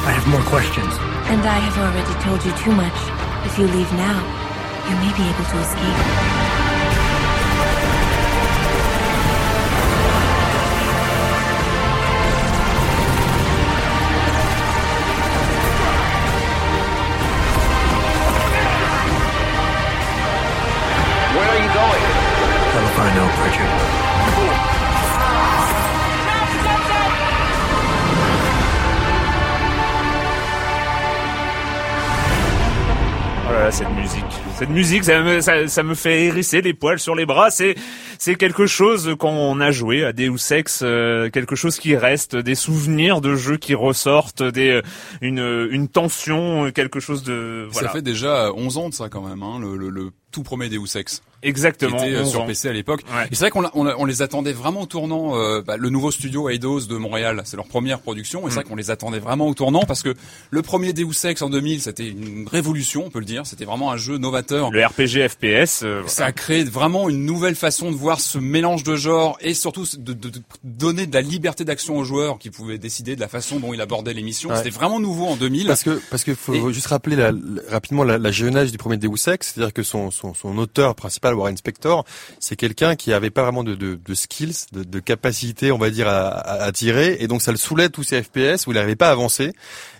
[0.07, 0.95] I have more questions.
[1.27, 2.95] And I have already told you too much.
[3.47, 4.23] If you leave now,
[4.89, 6.42] you may be able to escape.
[33.73, 34.25] Cette musique.
[34.59, 37.51] Cette musique, ça me, ça, ça me fait hérisser les poils sur les bras.
[37.51, 37.75] C'est,
[38.19, 42.55] c'est quelque chose qu'on a joué à Deus Ex, euh, quelque chose qui reste, des
[42.55, 44.83] souvenirs de jeux qui ressortent, des, euh,
[45.23, 47.89] une, une tension, quelque chose de, voilà.
[47.89, 50.69] Ça fait déjà 11 ans de ça quand même, hein, le, le, le tout premier
[50.69, 51.23] Deus Ex.
[51.43, 51.97] Qui Exactement.
[51.99, 52.47] était euh, 11 sur.
[52.47, 53.03] PC à l'époque.
[53.15, 53.27] Ouais.
[53.31, 55.37] Et c'est vrai qu'on on, on les attendait vraiment au tournant.
[55.37, 58.41] euh, bah, le nouveau studio Eidos de Montréal, c'est leur première production.
[58.43, 58.49] Et Mm.
[58.51, 60.15] c'est vrai qu'on les attendait vraiment au tournant parce que
[60.51, 63.47] le premier Deus Ex en 2000, c'était une révolution, on peut le dire.
[63.47, 64.71] C'était vraiment un jeu novateur.
[64.71, 68.85] Le RPG FPS, euh, Ça a créé vraiment une nouvelle façon de voir ce mélange
[68.85, 72.51] de genres et surtout de, de- de donner de la liberté d'action aux joueurs qui
[72.51, 74.51] pouvaient décider de la façon dont il abordait l'émission.
[74.51, 74.57] Ouais.
[74.57, 75.67] C'était vraiment nouveau en 2000.
[75.67, 77.39] Parce que parce que faut Et- juste rappeler la- la-
[77.71, 81.32] rapidement la, la genèse du premier Deus Ex, c'est-à-dire que son, son son auteur principal
[81.35, 82.05] Warren Spector,
[82.41, 85.91] c'est quelqu'un qui avait pas vraiment de de, de skills, de, de capacité, on va
[85.91, 88.75] dire à, à, à tirer, et donc ça le saoulait tous ces FPS où il
[88.75, 89.53] n'arrivait pas à avancer.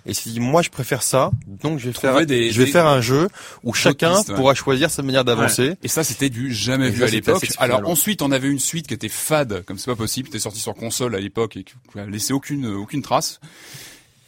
[0.05, 2.59] Et il s'est dit moi je préfère ça, donc je vais Trouver faire des- je
[2.59, 3.29] vais des- faire un jeu
[3.63, 4.35] où chacun pistes, ouais.
[4.35, 5.75] pourra choisir sa manière d'avancer.
[5.81, 7.47] Et ça, c'était du jamais Et vu ça, à l'époque.
[7.57, 7.87] Alors ouais.
[7.89, 10.59] ensuite, on avait une suite qui était fade, comme c'est pas possible, qui était sortie
[10.59, 13.39] sur console à l'époque et qui a laissé aucune aucune trace.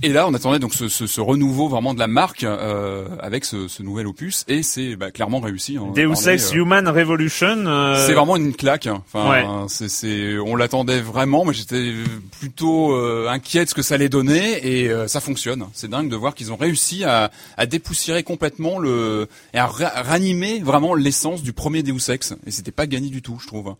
[0.03, 3.45] Et là, on attendait donc ce, ce, ce renouveau vraiment de la marque euh, avec
[3.45, 5.77] ce, ce nouvel opus, et c'est bah, clairement réussi.
[5.77, 5.87] hein.
[5.95, 7.65] Deus Ex euh, Human Revolution.
[7.65, 8.87] euh, C'est vraiment une claque.
[8.87, 9.01] hein.
[9.07, 9.45] Enfin, Ouais.
[9.69, 11.45] c'est, c'est, on l'attendait vraiment.
[11.45, 11.93] Moi, j'étais
[12.39, 15.65] plutôt euh, inquiet de ce que ça allait donner, et euh, ça fonctionne.
[15.73, 19.93] C'est dingue de voir qu'ils ont réussi à, à dépoussiérer complètement le et à ra-
[20.03, 22.33] ranimer vraiment l'essence du premier Deus Ex.
[22.45, 23.75] Et c'était pas gagné du tout, je trouve.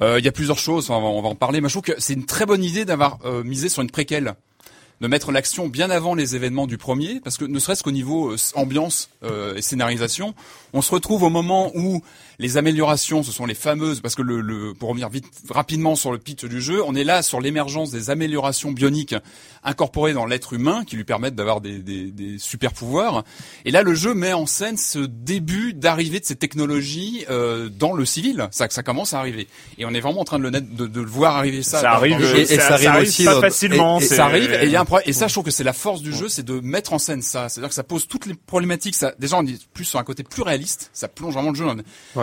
[0.00, 0.88] Euh, Il y a plusieurs choses.
[0.88, 1.60] enfin, on, va, on va en parler.
[1.60, 4.34] Mais je trouve que c'est une très bonne idée d'avoir euh, misé sur une préquelle
[5.00, 8.32] de mettre l'action bien avant les événements du premier, parce que ne serait-ce qu'au niveau
[8.32, 10.34] euh, ambiance euh, et scénarisation,
[10.72, 12.02] on se retrouve au moment où
[12.38, 16.12] les améliorations, ce sont les fameuses, parce que le, le pour revenir vite rapidement sur
[16.12, 19.14] le pitch du jeu, on est là sur l'émergence des améliorations bioniques
[19.64, 23.24] incorporées dans l'être humain qui lui permettent d'avoir des, des, des super pouvoirs.
[23.64, 27.92] Et là, le jeu met en scène ce début d'arrivée de ces technologies euh, dans
[27.92, 28.48] le civil.
[28.52, 29.48] Ça, ça commence à arriver,
[29.78, 31.80] et on est vraiment en train de le, net- de, de le voir arriver ça.
[31.80, 32.20] Ça arrive.
[32.38, 33.98] Et- et ça arrive aussi pas dans- facilement.
[34.00, 35.08] et- Ça arrive et il y a un problème.
[35.08, 37.22] Et ça, je trouve que c'est la force du jeu, c'est de mettre en scène
[37.22, 37.48] ça.
[37.48, 38.94] C'est-à-dire que ça pose toutes les problématiques.
[38.94, 40.90] Ça, déjà, on est plus sur un côté plus réaliste.
[40.92, 41.74] Ça plonge vraiment le jeu dans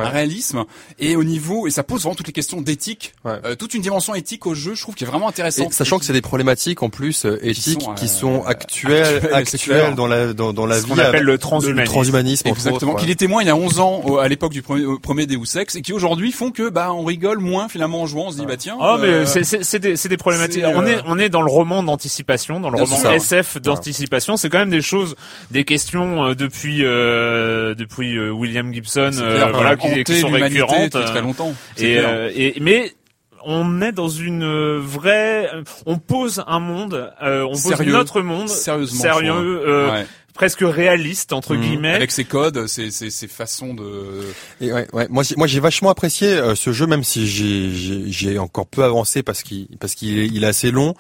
[0.06, 0.64] un réalisme.
[1.00, 3.14] Et au niveau, et ça pose vraiment toutes les questions d'éthique.
[3.24, 3.34] Ouais.
[3.46, 5.74] Euh, toute une dimension éthique au jeu, je trouve, qui est vraiment Et intéressante.
[5.74, 9.94] sachant que c'est des problématiques en plus euh, éthiques sont, qui euh, sont actuelles, actuelles,
[9.98, 10.90] dans la dans, dans la Ce vie.
[10.92, 11.92] qu'on appelle avec- le transhumanisme.
[11.94, 12.92] transhumanisme entre Exactement.
[12.92, 13.14] autres, Qu'il ouais.
[13.14, 15.58] est témoin il y a 11 ans au- à l'époque du premier, au premier Deus
[15.58, 18.26] Ex et qui aujourd'hui font que bah on rigole moins finalement en jouant.
[18.28, 18.78] On se dit bah tiens.
[18.80, 20.62] Oh mais euh, c'est c'est c'est des c'est des problématiques.
[20.64, 23.12] c'est, euh, On est on est dans le roman d'anticipation, dans le roman.
[23.12, 24.38] SF d'anticipation.
[24.38, 25.16] C'est quand même des choses,
[25.52, 30.92] des questions euh, depuis euh, depuis euh, William Gibson, euh, voilà, qui, qui sont récurrentes.
[30.92, 31.54] très euh, longtemps.
[31.78, 32.92] Et, euh, et mais
[33.46, 35.50] on est dans une vraie,
[35.86, 40.06] on pose un monde, euh, on pose notre monde Sérieusement, sérieux, euh, Ouais.
[40.36, 41.62] Presque réaliste entre Mhm.
[41.62, 41.94] guillemets.
[41.96, 44.22] Avec ses codes, ses, ses, ses façons de.
[44.62, 45.08] Et ouais, ouais.
[45.10, 48.68] Moi, j'ai- moi, j'ai vachement apprécié euh, ce jeu, même si j'ai, j'ai, j'ai encore
[48.68, 50.94] peu avancé parce qu'il, parce qu'il est, il est assez long.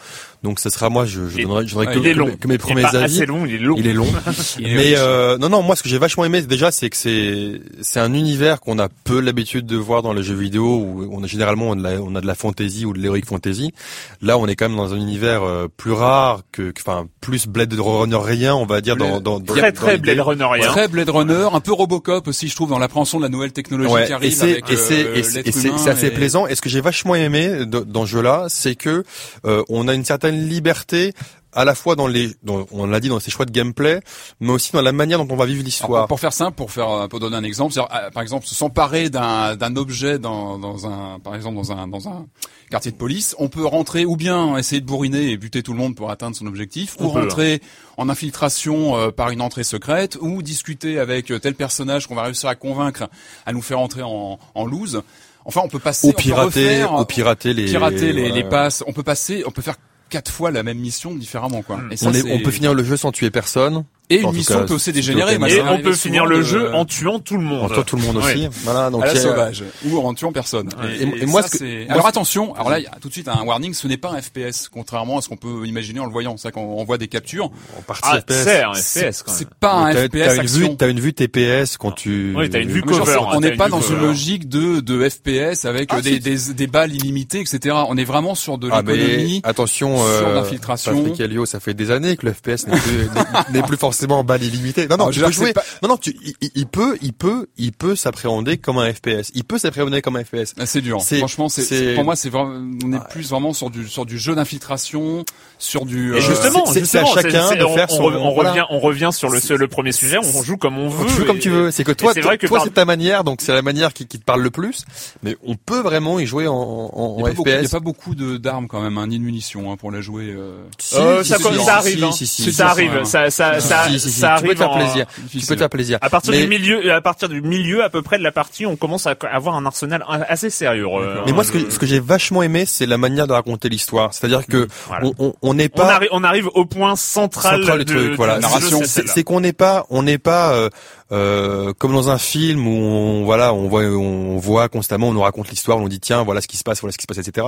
[0.43, 2.25] Donc, ça sera moi, je, je donnerai, je donnerai que, il est que long.
[2.27, 3.15] mes- que mes Il est pas avis.
[3.17, 3.75] assez long, il est long.
[3.77, 4.07] Il est long.
[4.59, 6.95] Il est Mais euh, non, non, moi, ce que j'ai vachement aimé déjà, c'est que
[6.97, 11.09] c'est, c'est un univers qu'on a peu l'habitude de voir dans les jeux vidéo où
[11.11, 13.21] on a généralement on a, de la- on a de la fantasy ou de l'heroic
[13.25, 13.73] fantasy.
[14.21, 17.47] Là, on est quand même dans un univers euh, plus rare que, que- enfin, plus
[17.47, 19.97] Blade Runner rien, on va dire dans, dans, dans Très dans très.
[19.97, 20.45] Blade Runner.
[20.61, 23.91] Très Blade Runner, un peu Robocop aussi, je trouve, dans l'appréhension de la nouvelle technologie
[23.91, 25.77] Ouais, qui et arrive c'est avec et c'est euh, et c'est- l'être et c'est humain
[25.77, 26.47] c'est assez et- plaisant.
[26.47, 29.03] Et ce que j'ai vachement aimé de- dans ce jeu-là, c'est que
[29.45, 31.11] euh, on a une certaine liberté
[31.55, 34.01] à la fois dans les, dans- on l'a dit dans ses choix de gameplay,
[34.39, 36.01] mais aussi dans la manière dont on va vivre l'histoire.
[36.01, 38.45] pour, pour faire simple, pour faire euh, pour donner un exemple, c'est-à-dire, euh, par exemple
[38.45, 42.25] s'emparer d'un d'un objet dans dans un par exemple dans un dans un
[42.69, 45.79] quartier de police, on peut rentrer ou bien essayer de bourriner et buter tout le
[45.79, 47.61] monde pour atteindre son objectif, ou On peut, rentrer
[47.97, 52.49] en infiltration euh, par une entrée secrète, ou discuter avec tel personnage qu'on va réussir
[52.49, 53.07] à convaincre
[53.45, 55.01] à nous faire entrer en en loose.
[55.47, 58.35] Enfin, on peut passer, Ou on peut pirater, refaire, ou pirater les, pirater les, voilà.
[58.35, 58.83] les passes.
[58.87, 59.75] On peut passer, on peut faire
[60.15, 61.79] quatre fois la même mission différemment, quoi.
[61.91, 63.83] Et ça, on, est- c'est- on peut finir le jeu sans tuer personne.
[64.09, 65.33] Et une mission cas, peut aussi dégénérer.
[65.35, 67.63] Et on peut finir le de- jeu en tuant tout le monde.
[67.63, 68.43] En toi, tout le monde aussi.
[68.43, 68.49] Ouais.
[68.63, 68.89] Voilà.
[68.89, 70.69] Donc à la sauvage ou en tuant personne.
[70.99, 73.13] Et- Et, et moi, ça, que- alors attention, alors là il y a tout de
[73.13, 76.05] suite un warning, ce n'est pas un FPS, contrairement à ce qu'on peut imaginer en
[76.05, 76.37] le voyant.
[76.37, 77.45] C'est qu'on on voit des captures.
[77.77, 78.43] en partie Ah, FPS.
[78.43, 81.91] c'est un FPS c'est pas un FPS t'as une vue, t'as une vue TPS quand
[81.91, 82.33] tu.
[82.35, 85.65] Oui, t'as une vue cover, hein, on n'est pas dans une logique de, de FPS
[85.65, 87.75] avec Ah, des, des, balles illimitées, etc.
[87.87, 89.41] On est vraiment sur de Ah, l'économie.
[89.43, 91.03] attention, sur euh, l'infiltration.
[91.03, 94.87] Patrick ça fait des années que le FPS n'est plus, plus forcément en balle illimitée.
[94.87, 95.53] Non, non, Alors, tu peux jouer.
[95.53, 98.91] pas- Non, non, tu, il, il- il peut, il peut, il peut s'appréhender comme un
[98.93, 99.31] FPS.
[99.33, 100.53] Il peut s'appréhender comme un FPS.
[100.59, 101.01] Ah, C'est dur.
[101.03, 102.53] Franchement, c'est c'est- pour moi, c'est vraiment,
[102.83, 105.23] on est plus vraiment sur du sur du jeu d'infiltration,
[105.57, 106.13] sur du.
[106.13, 108.51] Et euh, justement, c'est- c'est à chacun de on, faire on son- on voilà.
[108.51, 110.17] revient, on revient sur le, le premier sujet.
[110.17, 111.05] On joue comme on veut.
[111.07, 111.71] tu veux comme tu veux.
[111.71, 114.41] C'est que toi, toi, c'est ta manière, donc c'est la manière qui, qui te parle
[114.41, 114.83] le plus.
[115.23, 117.51] Mais on peut vraiment y jouer en, en, Il en n'y a, pas beaucoup- il
[117.51, 117.71] y a FPS.
[117.71, 120.25] pas beaucoup de d'armes quand même, hein, ni de munitions hein, pour la jouer.
[120.35, 120.57] euh.
[120.79, 122.11] Si, Euh, si, ça, si, ça si, arrive, hein.
[122.51, 125.05] ça arrive, ça, ça, si, si, si, ça tu peux te faire en- plaisir.
[125.31, 125.97] Tu peux te faire plaisir.
[126.01, 128.65] À partir Mais- du milieu, à partir du milieu à peu près de la partie,
[128.65, 130.87] on commence à avoir un arsenal assez sérieux.
[130.87, 133.33] euh, Mais moi, ce euh, que, ce que j'ai vachement aimé, c'est la manière de
[133.33, 134.13] raconter l'histoire.
[134.13, 135.05] C'est-à-dire que Voilà.
[135.07, 137.99] on- on on n'est on, pas arrive, on arrive au point central, central du de,
[137.99, 138.13] truc.
[138.15, 140.69] Voilà, narration, c'est qu'on n'est pas, on n'est pas
[141.11, 145.21] euh, comme dans un film où on, voilà, on voit, on voit constamment, on nous
[145.21, 147.25] raconte l'histoire, on dit tiens, voilà ce qui se passe, voilà ce qui se passe,
[147.25, 147.47] etc.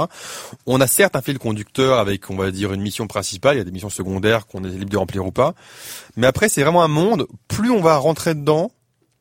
[0.65, 3.55] On a certes un fil conducteur avec, on va dire, une mission principale.
[3.55, 5.53] Il y a des missions secondaires qu'on est libre de remplir ou pas.
[6.15, 7.27] Mais après, c'est vraiment un monde.
[7.47, 8.71] Plus on va rentrer dedans,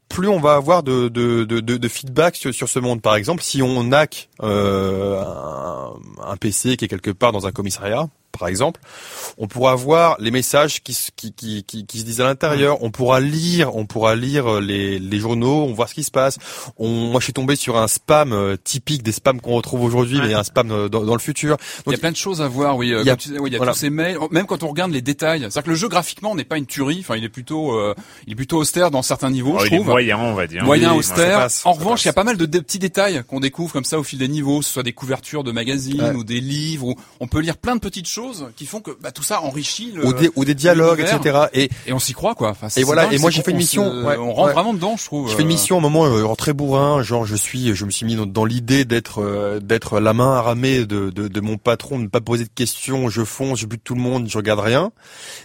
[0.09, 3.03] plus on va avoir de, de, de, de, feedback sur, ce monde.
[3.03, 5.23] Par exemple, si on hack euh,
[6.23, 8.81] un PC qui est quelque part dans un commissariat, par exemple,
[9.39, 12.83] on pourra voir les messages qui, se- qui, qui, qui, qui se disent à l'intérieur.
[12.83, 16.39] On pourra lire, on pourra lire les, les journaux, on voit ce qui se passe.
[16.79, 20.21] On, moi, je suis tombé sur un spam euh, typique des spams qu'on retrouve aujourd'hui,
[20.21, 21.57] mais un spam euh, dans, dans le futur.
[21.87, 22.93] Il y a plein de choses à voir, oui.
[22.93, 23.73] euh, il y a- comme tu disais, oui, il y a voilà.
[23.73, 24.19] tous ces mails.
[24.31, 26.99] Même quand on regarde les détails, c'est-à-dire que le jeu graphiquement n'est pas une tuerie.
[27.01, 27.95] Enfin, il est plutôt, euh,
[28.27, 29.87] il est plutôt austère dans certains niveaux, Oh, je il est trouve.
[29.89, 30.65] moyen, on va dire.
[30.65, 31.39] Moyen Oui, austère.
[31.39, 32.05] passe, en revanche, passe.
[32.05, 34.19] il y a pas mal de, de petits détails qu'on découvre comme ça au fil
[34.19, 36.15] des niveaux, que ce soit des couvertures de magazines Ouais.
[36.15, 36.87] ou des livres.
[36.89, 38.26] Où on peut lire plein de petites choses
[38.57, 40.07] qui font que bah, tout ça enrichit le.
[40.07, 41.47] ou des, ou des dialogues, etc.
[41.53, 42.51] Et Et on s'y croit, quoi.
[42.51, 44.53] Enfin, Et voilà, dingue, et moi, j'ai fait une mission, se- ouais, on rentre ouais.
[44.55, 45.29] vraiment dedans, je trouve.
[45.31, 47.75] Je fais une euh, mission à un moment euh, en très bourrin, genre je suis,
[47.75, 51.41] je me suis mis dans, l'idée d'être, euh, d'être la main armée de, de, de
[51.41, 54.29] mon patron, de ne pas poser de questions, je fonce, je bute tout le monde,
[54.29, 54.93] je regarde rien.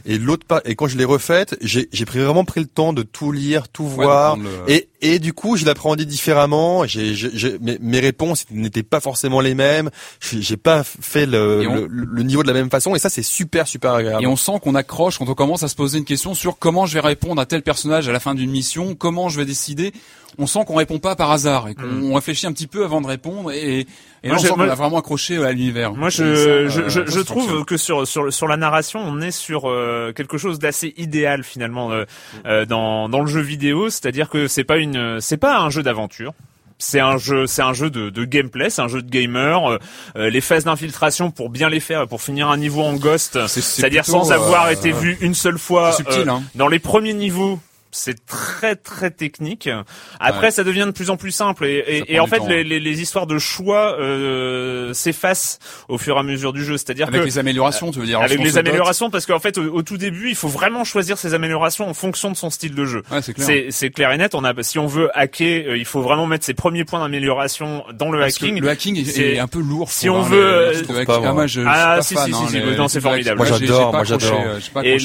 [0.06, 2.94] Et l'autre pas, et quand je l'ai refaite, j'ai, j'ai pris vraiment pris le temps
[2.94, 4.38] de tout lire, tout ouais, voir.
[4.38, 6.86] le- Et, et du coup, je l'appréhendais différemment.
[6.86, 9.90] J'ai, j'ai, j'ai- mes, mes réponses n'étaient pas forcément les mêmes.
[10.20, 12.96] J'ai, pas fait le, on- le, le niveau de la même façon.
[12.96, 14.24] Et ça, c'est super, super agréable.
[14.24, 16.86] Et on sent qu'on accroche quand on commence à se poser une question sur comment
[16.86, 19.94] je vais répondre à tel personnage à la fin d'une mission, comment je vais décider.
[20.38, 23.02] On sent qu'on répond pas par hasard et qu'on on réfléchit un petit peu avant
[23.02, 23.88] de répondre et, et
[24.24, 24.28] Mm.
[24.30, 25.94] Moi, là, on sent qu'on a vraiment accroché à l'univers.
[25.94, 29.20] Moi, je, ça, je, euh, je, je trouve que sur, sur, sur la narration, on
[29.20, 32.06] est sur euh, quelque chose d'assez idéal finalement euh,
[32.46, 33.90] euh, dans, dans le jeu vidéo.
[33.90, 36.34] C'est-à-dire que c'est pas une, c'est pas un jeu d'aventure.
[36.84, 39.72] C'est un jeu, c'est un jeu de, de gameplay, c'est un jeu de gamer.
[39.72, 39.78] Euh,
[40.16, 43.62] euh, les phases d'infiltration pour bien les faire, pour finir un niveau en ghost, C'est-
[43.62, 45.92] c'est c'est-à-dire sans avoir euh, été vu une seule fois.
[45.94, 46.44] subtil, euh, hein.
[46.56, 47.60] Dans les premiers niveaux,
[47.92, 49.70] c'est très très technique.
[50.20, 52.58] Après, ça devient de plus en plus simple et, et, et en fait, temps, les,
[52.58, 52.64] ouais.
[52.64, 56.78] les, les histoires de choix euh, s'effacent au fur et à mesure du jeu.
[56.78, 58.22] C'est-à-dire Avec que les améliorations, tu veux dire.
[58.22, 61.34] avec les améliorations, parce qu'en fait, au, au tout début, il faut vraiment choisir ses
[61.34, 63.04] améliorations en fonction de son style de jeu.
[63.12, 63.46] Ouais, c'est clair.
[63.48, 64.36] C'est c'est clair et net.
[64.36, 67.84] On a, si on veut hacker, euh, il faut vraiment mettre ses premiers points d'amélioration
[67.94, 68.62] dans le Parce que hacking.
[68.62, 69.92] le hacking est, c'est- est un peu lourd.
[69.92, 70.74] si on hein, veut, euh,
[71.66, 73.38] ah, Ah, si, si, si, hein, non, c'est formidable.
[73.38, 74.42] Moi, j'adore, moi, j'adore.
[74.46, 74.98] euh, pas Et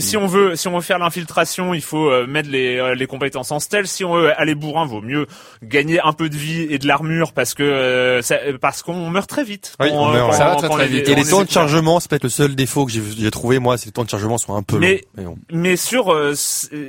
[0.00, 3.06] si, on veut, si on veut faire l'infiltration, il faut euh, mettre les, euh, les
[3.06, 3.86] compétences en stealth.
[3.86, 5.26] Si on veut aller bourrin, vaut mieux
[5.62, 9.28] gagner un peu de vie et de l'armure parce que euh, ça- parce qu'on meurt
[9.28, 9.74] très vite.
[9.80, 11.04] Oui, on euh, meurt, ça va très, on très vite.
[11.08, 13.76] on Et les temps de chargement, c'est peut-être le seul défaut que j'ai trouvé moi,
[13.76, 15.00] c'est que les temps de chargement sont un peu Mais- longs.
[15.16, 15.38] Mais bon.
[15.52, 16.34] Mais sur euh,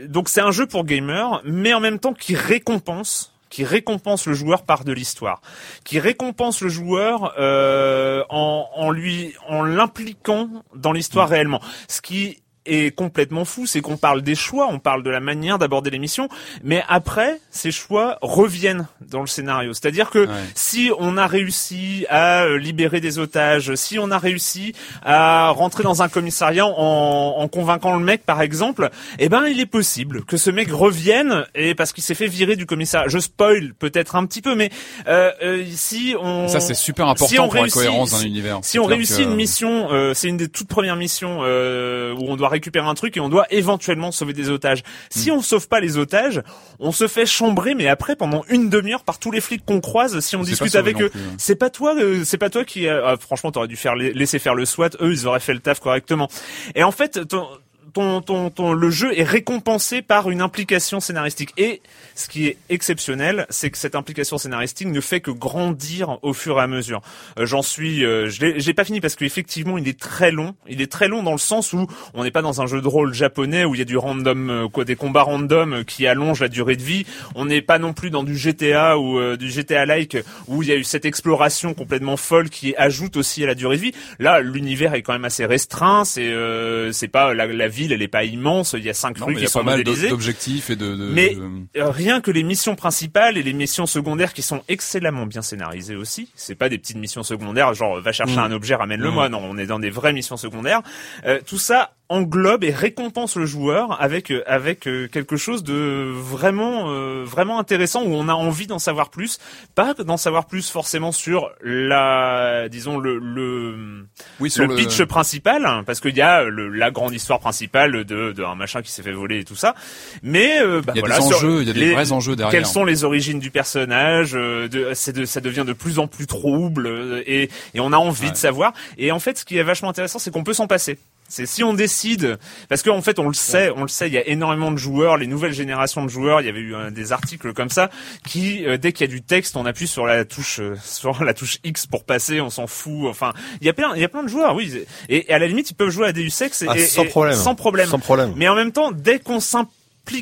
[0.07, 4.35] donc c'est un jeu pour gamers, mais en même temps qui récompense qui récompense le
[4.35, 5.41] joueur par de l'histoire,
[5.83, 11.31] qui récompense le joueur euh, en, en lui en l'impliquant dans l'histoire Mm.
[11.31, 11.61] réellement.
[11.87, 15.57] Ce qui est complètement fou, c'est qu'on parle des choix, on parle de la manière
[15.59, 16.29] d'aborder l'émission,
[16.63, 19.73] mais après, ces choix reviennent dans le scénario.
[19.73, 20.27] C'est-à-dire que Ouais.
[20.55, 25.83] si on a réussi à euh, libérer des otages, si on a réussi à rentrer
[25.83, 30.23] dans un commissariat en, en convainquant le mec, par exemple, eh ben, il est possible
[30.25, 33.07] que ce mec revienne et parce qu'il s'est fait virer du commissariat.
[33.07, 34.69] Je spoil peut-être un petit peu, mais
[35.07, 38.17] euh, euh, si on Ça, c'est super important si on pour la réussit- cohérence d'un
[38.17, 38.59] si- univers.
[38.61, 42.25] si on réussit que- une mission, euh, c'est une des toutes premières missions euh, où
[42.29, 44.83] on doit récupérer un truc et on doit éventuellement sauver des otages.
[45.09, 46.41] Si on sauve pas les otages,
[46.79, 50.19] on se fait chambrer, mais après pendant une demi-heure par tous les flics qu'on croise.
[50.19, 51.25] Si on discute avec eux, plus, ouais.
[51.37, 52.87] c'est pas toi, euh, c'est pas toi qui.
[52.87, 54.89] euh, ah, franchement, t'aurais dû faire laisser faire le SWAT.
[55.01, 56.29] Eux, ils auraient fait le taf correctement.
[56.75, 57.47] Et en fait, ton,
[57.93, 61.51] ton, ton, ton- le jeu est récompensé par une implication scénaristique.
[61.57, 61.81] Et
[62.15, 66.57] ce qui est exceptionnel, c'est que cette implication scénaristique ne fait que grandir au fur
[66.59, 67.01] et à mesure.
[67.39, 70.55] Euh, J'en suis, euh, j'ai pas fini parce qu'effectivement, il est très long.
[70.67, 72.87] Il est très long dans le sens où on n'est pas dans un jeu de
[72.87, 76.41] rôle japonais où il y a du random, euh, quoi, des combats random qui allongent
[76.41, 77.05] la durée de vie.
[77.35, 80.71] On n'est pas non plus dans du GTA ou euh, du GTA-like où il y
[80.71, 83.91] a eu cette exploration complètement folle qui ajoute aussi à la durée de vie.
[84.19, 86.05] Là, l'univers est quand même assez restreint.
[86.05, 88.73] C'est, euh, c'est pas la, la ville, elle est pas immense.
[88.77, 90.09] Il y a cinq Non, rues qui y sont pas mal modélisées.
[90.09, 90.95] d'objectifs et de.
[90.95, 91.41] de- Mais de-
[91.79, 95.95] euh, rien que les missions principales et les missions secondaires qui sont excellemment bien scénarisées
[95.95, 99.29] aussi, c'est pas des petites missions secondaires genre va chercher un objet, ramène-le-moi.
[99.29, 100.81] Non, on est dans des vraies missions secondaires.
[101.25, 106.11] Euh, tout ça englobe et récompense le joueur avec euh, avec euh, quelque chose de
[106.11, 109.37] vraiment euh, vraiment intéressant où on a envie d'en savoir plus,
[109.75, 114.05] pas d'en savoir plus forcément sur la disons le le
[114.39, 118.03] Oui, sur le pitch principal, hein, parce qu'il y a le, la grande histoire principale
[118.05, 119.75] de, de un machin qui s'est fait voler et tout ça.
[120.23, 122.11] Mais euh, bah, Il y a voilà, des enjeux, il y a des les- vrais
[122.11, 122.51] enjeux derrière.
[122.51, 126.07] Quelles sont les origines du personnage euh, de, c'est de, Ça devient de plus en
[126.07, 128.31] plus trouble euh, et, et on a envie Ouais.
[128.31, 128.73] de savoir.
[128.97, 130.97] Et en fait, ce qui est vachement intéressant, c'est qu'on peut s'en passer.
[131.29, 132.37] C'est si on décide,
[132.67, 135.15] parce qu'en fait on le sait, on le sait, il y a énormément de joueurs,
[135.15, 136.41] les nouvelles générations de joueurs.
[136.41, 137.89] Il y avait eu euh, des articles comme ça
[138.27, 141.23] qui, euh, dès qu'il y a du texte, on appuie sur la touche, euh, sur
[141.23, 143.07] la touche X pour passer, on s'en fout.
[143.07, 144.85] Enfin, il y a plein, il y a plein de joueurs, oui.
[145.07, 147.07] Et, et à la limite, ils peuvent jouer à Deus Ex et, Ah, sans et-
[147.07, 147.35] problème.
[147.35, 147.87] sans problème.
[147.87, 148.33] Sans problème.
[148.35, 149.75] Mais en même temps, dès qu'on s'implique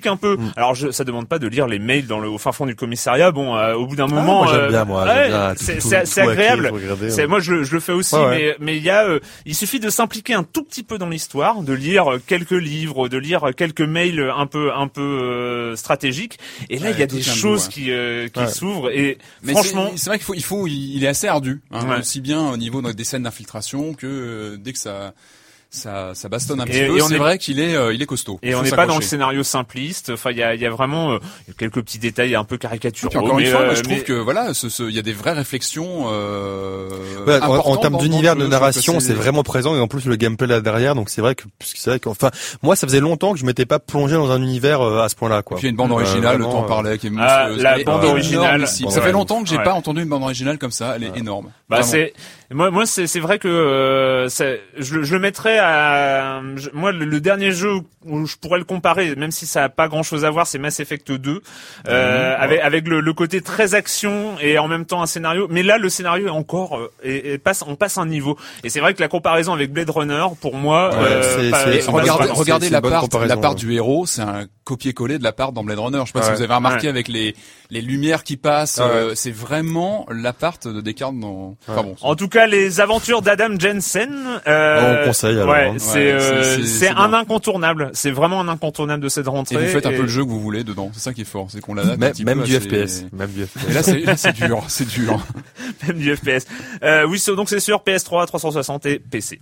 [0.05, 2.51] un peu, alors je, ça demande pas de lire les mails dans le au fin
[2.51, 3.31] fond du commissariat.
[3.31, 6.67] Bon, euh, au bout d'un Ah, moment, moi, j'aime euh, bien, moi, ouais, c'est agréable.
[6.73, 7.27] regarder, ouais.
[7.27, 9.55] moi je, le- je le fais aussi, Ouais, mais mais il y a, euh, il
[9.55, 13.17] suffit de s'impliquer un tout petit peu dans l'histoire, de lire euh, quelques livres, de
[13.17, 16.37] lire quelques mails un peu un peu euh, stratégiques,
[16.69, 18.47] et là Ouais, il y a des choses qui euh, qui Ouais.
[18.47, 19.89] s'ouvrent et Mais franchement.
[19.91, 21.99] c'est- c'est vrai qu'il faut, il faut, il est assez ardu, hein, Ouais.
[21.99, 25.13] aussi bien au niveau des scènes d'infiltration que euh, dès que ça,
[25.69, 27.01] ça, ça bastonne un Et- petit et peu.
[27.03, 28.39] on C'est est- vrai qu'il est, euh, il est costaud.
[28.41, 30.11] Et on n'est pas dans le scénario simpliste.
[30.11, 31.17] Enfin, il y a, il y a vraiment euh,
[31.57, 33.09] quelques petits détails un peu caricaturaux.
[33.09, 34.95] Puis encore une mais, fois, moi, euh, je trouve mais- que voilà, ce- ce- il
[34.95, 36.05] y a des vraies réflexions.
[36.07, 36.89] Euh,
[37.25, 40.47] Ouais, en, termes d'univers le de narration, c'est vraiment présent et en plus le gameplay
[40.47, 42.31] là derrière, donc c'est vrai que puisque c'est vrai que enfin
[42.63, 45.15] moi ça faisait longtemps que je m'étais pas plongé dans un univers euh, à ce
[45.15, 45.57] point-là quoi.
[45.57, 47.47] Puis il y a une bande Euh, originale, vraiment, t'en euh, parlais, qui est Ah,
[47.49, 47.63] monstrueuse.
[47.63, 48.67] la bande originale.
[48.67, 50.93] Ça fait longtemps que j'ai pas entendu une bande originale comme ça.
[50.95, 51.51] Elle est énorme.
[51.69, 52.13] Bah c'est
[52.51, 56.69] moi moi c'est c'est vrai que euh, c'est- je, le- je le mettrais à je-
[56.73, 57.73] moi le, le dernier jeu
[58.05, 60.57] où je pourrais le comparer même si ça a pas grand chose à voir c'est
[60.57, 61.41] Mass Effect 2
[61.87, 65.61] euh, avec avec le, le côté très action et en même temps un scénario mais
[65.63, 68.79] là le scénario est encore euh, et, et passe on passe un niveau et c'est
[68.79, 71.91] vrai que la comparaison avec Blade Runner pour moi Ouais, euh, c'est- pas-
[72.37, 73.57] Regardez, la part, comparaison, la part ouais.
[73.57, 75.99] du héros, c'est un copier-coller de la part dans Blade Runner.
[76.01, 76.89] Je sais pas si vous avez remarqué Ouais.
[76.89, 77.35] avec les
[77.69, 78.83] les lumières qui passent, Ouais.
[78.85, 81.55] euh, c'est vraiment la part de Descartes dans.
[81.67, 81.95] Enfin bon.
[82.01, 84.13] En tout cas, les aventures d'Adam Jensen.
[84.47, 85.75] Euh, On conseille, alors, Ouais, hein.
[85.77, 87.19] c'est Ouais, euh, c'est- un bien.
[87.19, 87.89] incontournable.
[87.93, 89.55] C'est vraiment un incontournable de cette rentrée.
[89.55, 90.91] Et vous faites un peu le jeu que vous voulez dedans.
[90.93, 93.69] C'est ça qui est fort, c'est qu'on l'adapte Même, même du FPS, même du FPS.
[93.69, 93.73] Et
[94.05, 95.19] là, c'est dur, c'est dur.
[95.87, 96.45] même du FPS.
[96.83, 99.39] Euh, oui, c'est- donc c'est sur PS3, 360 et PC.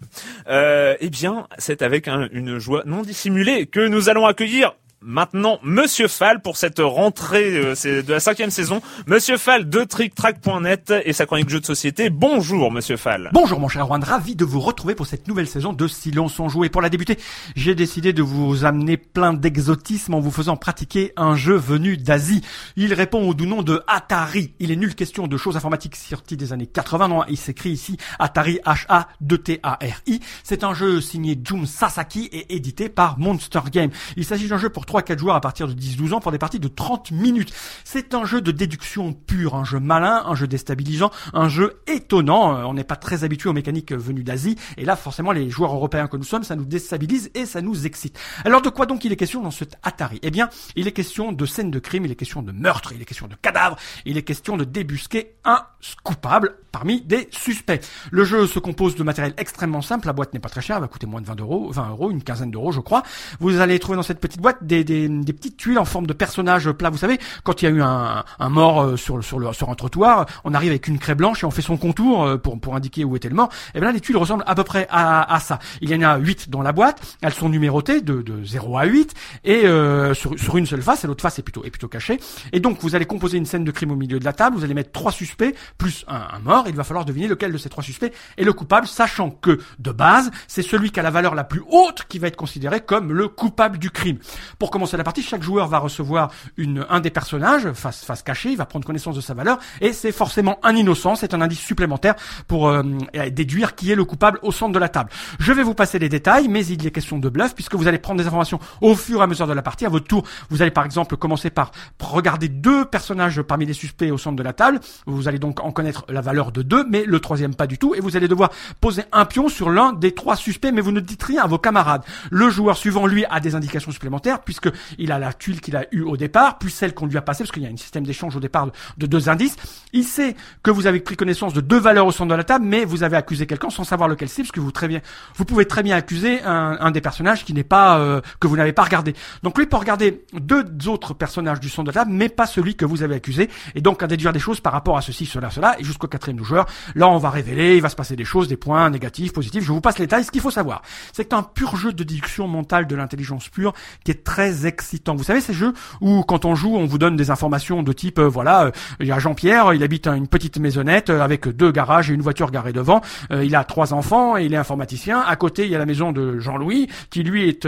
[0.50, 4.76] Euh, eh bien, c'est avec un- une joie non dissimulée que nous allons accueillir
[5.06, 8.82] maintenant Monsieur Fall pour cette rentrée euh, de la cinquième saison.
[9.08, 12.10] Monsieur Fall de TrickTrack.net et sa chronique jeux de société.
[12.10, 13.30] Bonjour Monsieur Fall.
[13.32, 16.50] Bonjour mon cher Juan, ravi de vous retrouver pour cette nouvelle saison de Silence on
[16.50, 16.66] joue.
[16.70, 17.18] Pour la débuter,
[17.56, 22.42] j'ai décidé de vous amener plein d'exotisme en vous faisant pratiquer un jeu venu d'Asie.
[22.76, 24.54] Il répond au doux nom de Atari.
[24.60, 27.08] Il est nul question de choses informatiques sorties des années 80.
[27.10, 30.20] Non, il s'écrit ici Atari H-A-2-T-A-R-I.
[30.44, 33.92] C'est un jeu signé Jun Sasaki et édité par Monster Game.
[34.18, 36.60] Il s'agit d'un jeu pour 3-4 joueurs à partir de 10-12 ans pour des parties
[36.60, 37.54] de 30 minutes.
[37.84, 42.56] C'est un jeu de déduction pure, un jeu malin, un jeu déstabilisant, un jeu étonnant.
[42.56, 44.58] Euh, On n'est pas très habitué aux mécaniques venues d'Asie.
[44.78, 47.86] Et là, forcément, les joueurs européens que nous sommes, ça nous déstabilise et ça nous
[47.86, 48.18] excite.
[48.44, 50.20] Alors de quoi donc il est question dans cet Atari?
[50.22, 53.02] Eh bien, il est question de scènes de crime, il est question de meurtre, il
[53.02, 55.64] est question de cadavres, il est question de débusquer un
[56.04, 57.80] coupable parmi des suspects.
[58.12, 60.82] Le jeu se compose de matériel extrêmement simple, la boîte n'est pas très chère, elle
[60.82, 63.02] va coûter moins de 20 euros, 20 euros, une quinzaine d'euros je crois.
[63.40, 66.90] Vous allez trouver dans cette petite boîte des, petites tuiles en forme de personnages plats.
[66.90, 70.72] Vous savez, quand il y a eu un, mort euh, sur, un trottoir, on arrive
[70.72, 73.36] avec une craie blanche et on fait son contour euh, pour, indiquer où était le
[73.36, 73.48] mort.
[73.74, 75.60] Et bien là, les tuiles ressemblent à peu près à, ça.
[75.80, 78.84] Il y en a 8 dans la boîte, elles sont numérotées de, de 0 à
[78.84, 79.14] 8
[79.46, 82.20] et euh, sur, une seule face, et l'autre face est plutôt, est cachée.
[82.52, 84.66] Et donc vous allez composer une scène de crime au milieu de la table, vous
[84.66, 87.84] allez mettre trois suspects plus un mort, il va falloir deviner lequel de ces trois
[87.84, 91.44] suspects est le coupable, sachant que de base, c'est celui qui a la valeur la
[91.44, 94.18] plus haute qui va être considéré comme le coupable du crime.
[94.60, 98.52] Pour commencer la partie, chaque joueur va recevoir une, un des personnages face, face cachée,
[98.52, 101.60] il va prendre connaissance de sa valeur, et c'est forcément un innocent, c'est un indice
[101.60, 102.16] supplémentaire
[102.48, 102.84] pour euh,
[103.32, 105.10] déduire qui est le coupable au centre de la table.
[105.40, 107.98] Je vais vous passer les détails, mais il est question de bluff, puisque vous allez
[108.00, 109.86] prendre des informations au fur et à mesure de la partie.
[109.86, 114.12] À votre tour, vous allez par exemple commencer par regarder deux personnages parmi les suspects
[114.12, 114.80] au centre de la table.
[115.06, 117.94] Vous allez donc en connaître la valeur de deux, mais le troisième pas du tout,
[117.96, 118.50] et vous allez devoir
[118.82, 121.58] poser un pion sur l'un des trois suspects, mais vous ne dites rien à vos
[121.58, 122.04] camarades.
[122.32, 125.86] Le joueur suivant, lui, a des indications supplémentaires, puisque il a la tuile qu'il a
[125.92, 128.06] eue au départ, puis celle qu'on lui a passée, parce qu'il y a un système
[128.06, 129.56] d'échange au départ de deux indices.
[129.94, 132.66] Il sait que vous avez pris connaissance de deux valeurs au centre de la table,
[132.66, 135.02] mais vous avez accusé quelqu'un sans savoir lequel c'est, parce que vous très bien,
[135.36, 138.74] vous pouvez très bien accuser un, des personnages qui n'est pas euh, que vous n'avez
[138.74, 139.14] pas regardé.
[139.44, 142.76] Donc lui peut regarder deux autres personnages du centre de la table, mais pas celui
[142.76, 145.50] que vous avez accusé, et donc à déduire des choses par rapport à ceci, cela,
[145.50, 148.58] cela, et jusqu'au quatrième Là, on va révéler, il va se passer des choses, des
[148.58, 149.64] points négatifs, positifs.
[149.64, 150.24] Je vous passe les détails.
[150.24, 150.82] Ce qu'il faut savoir,
[151.14, 153.74] c'est un pur jeu de déduction mentale de l'intelligence pure
[154.04, 155.16] qui est très excitant.
[155.16, 158.20] Vous savez ces jeux où quand on joue, on vous donne des informations de type,
[158.20, 161.72] euh, voilà, euh, il y a Jean-Pierre, il habite une petite maisonnette euh, avec deux
[161.72, 163.02] garages et une voiture garée devant.
[163.32, 165.22] Il a trois enfants et il est informaticien.
[165.22, 167.68] À côté, il y a la maison de Jean-Louis qui lui est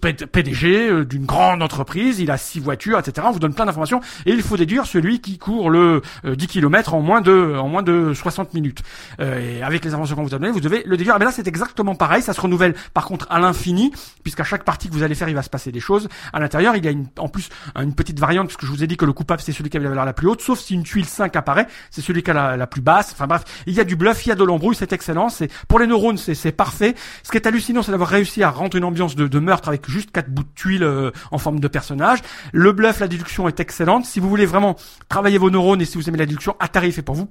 [0.00, 2.20] PDG d'une grande entreprise.
[2.20, 3.26] Il a six voitures, etc.
[3.28, 6.94] On vous donne plein d'informations et il faut déduire celui qui court le 10 km
[6.94, 8.82] en moins de en moins de 60 minutes.
[9.20, 11.18] Euh, et avec les informations qu'on vous a données, vous devez le déduire.
[11.18, 12.22] Mais là, c'est exactement pareil.
[12.22, 15.34] Ça se renouvelle par contre à l'infini, puisqu'à chaque partie que vous allez faire, il
[15.34, 16.08] va se passer des choses.
[16.32, 18.86] À l'intérieur, il y a une, en plus une petite variante, puisque je vous ai
[18.86, 20.74] dit que le coupable c'est celui qui a la valeur la plus haute, sauf si
[20.74, 23.12] une tuile 5 apparaît, c'est celui qui a la, plus basse.
[23.12, 25.28] Enfin bref, il y a du bluff, il y a de l'embrouille, c'est excellent.
[25.28, 26.94] C'est pour les neurones, c'est parfait.
[27.22, 30.10] Ce qui est hallucinant, c'est d'avoir réussi à rendre une ambiance de, meurtre avec juste
[30.10, 32.18] quatre bouts de tuiles euh, en forme de personnage.
[32.52, 34.04] Le bluff, la déduction est excellente.
[34.04, 34.76] Si vous voulez vraiment
[35.08, 37.26] travailler vos neurones et si vous aimez la déduction, Atari fait pour vous,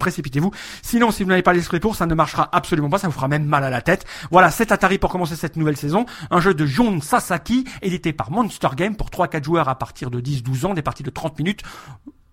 [0.82, 3.28] Sinon, si vous n'avez pas l'esprit pour, ça ne marchera absolument pas, ça vous fera
[3.28, 4.06] même mal à la tête.
[4.32, 6.06] Voilà, c'est Atari pour commencer cette nouvelle saison.
[6.32, 10.20] Un jeu de Jun Sasaki, édité par Monster Game pour 3-4 joueurs à partir de
[10.22, 11.62] 10-12 ans, des parties de 30 minutes.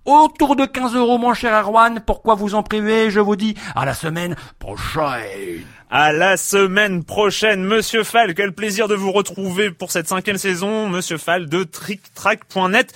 [0.05, 2.01] Autour de 15 euros, mon cher Erwan.
[2.05, 5.65] Pourquoi vous en priver Je vous dis à la semaine prochaine.
[5.91, 8.35] À la semaine prochaine, Monsieur Fall.
[8.35, 12.93] Quel plaisir de vous retrouver pour cette cinquième saison, Monsieur Fall de TrickTrack.net.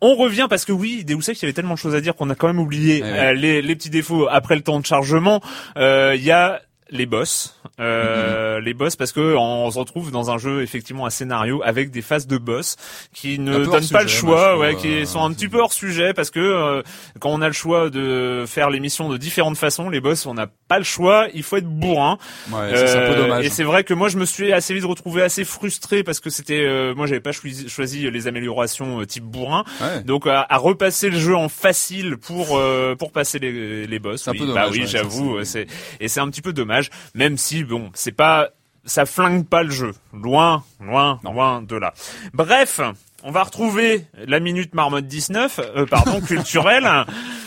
[0.00, 2.14] On revient parce que oui, Deus Ex, il y avait tellement de choses à dire
[2.14, 5.40] qu'on a quand même oublié Ouais, euh, les petits défauts après le temps de chargement.
[5.76, 6.60] Euh, Il y a
[6.94, 11.10] les boss, euh, les boss parce que on se retrouve dans un jeu effectivement à
[11.10, 12.76] scénario avec des phases de boss
[13.12, 15.58] qui ne Un donnent pas le choix, ouais, trouve, qui euh, sont un petit peu
[15.58, 16.82] hors sujet parce que euh,
[17.18, 20.46] quand on a le choix de faire l'émission de différentes façons, les boss on n'a
[20.68, 22.16] pas le choix, il faut être bourrin.
[22.52, 23.44] Ouais, c'est un peu Euh, dommage.
[23.44, 26.30] Et c'est vrai que moi je me suis assez vite retrouvé assez frustré parce que
[26.30, 29.64] c'était euh, moi j'avais pas choisi, choisi les améliorations euh, type bourrin.
[29.80, 30.04] Ouais.
[30.04, 34.28] Donc à, à repasser le jeu en facile pour euh, pour passer les, les boss.
[34.28, 34.38] Un oui.
[34.38, 35.66] peu bah dommage, oui, ouais, j'avoue, c'est
[35.98, 36.83] et c'est un petit peu dommage
[37.14, 38.50] même si bon, c'est pas
[38.84, 39.92] ça flingue pas le jeu.
[40.12, 41.94] Loin, loin, loin de là.
[42.32, 42.80] Bref,
[43.22, 46.88] on va retrouver la minute marmotte 19, euh, pardon, culturelle,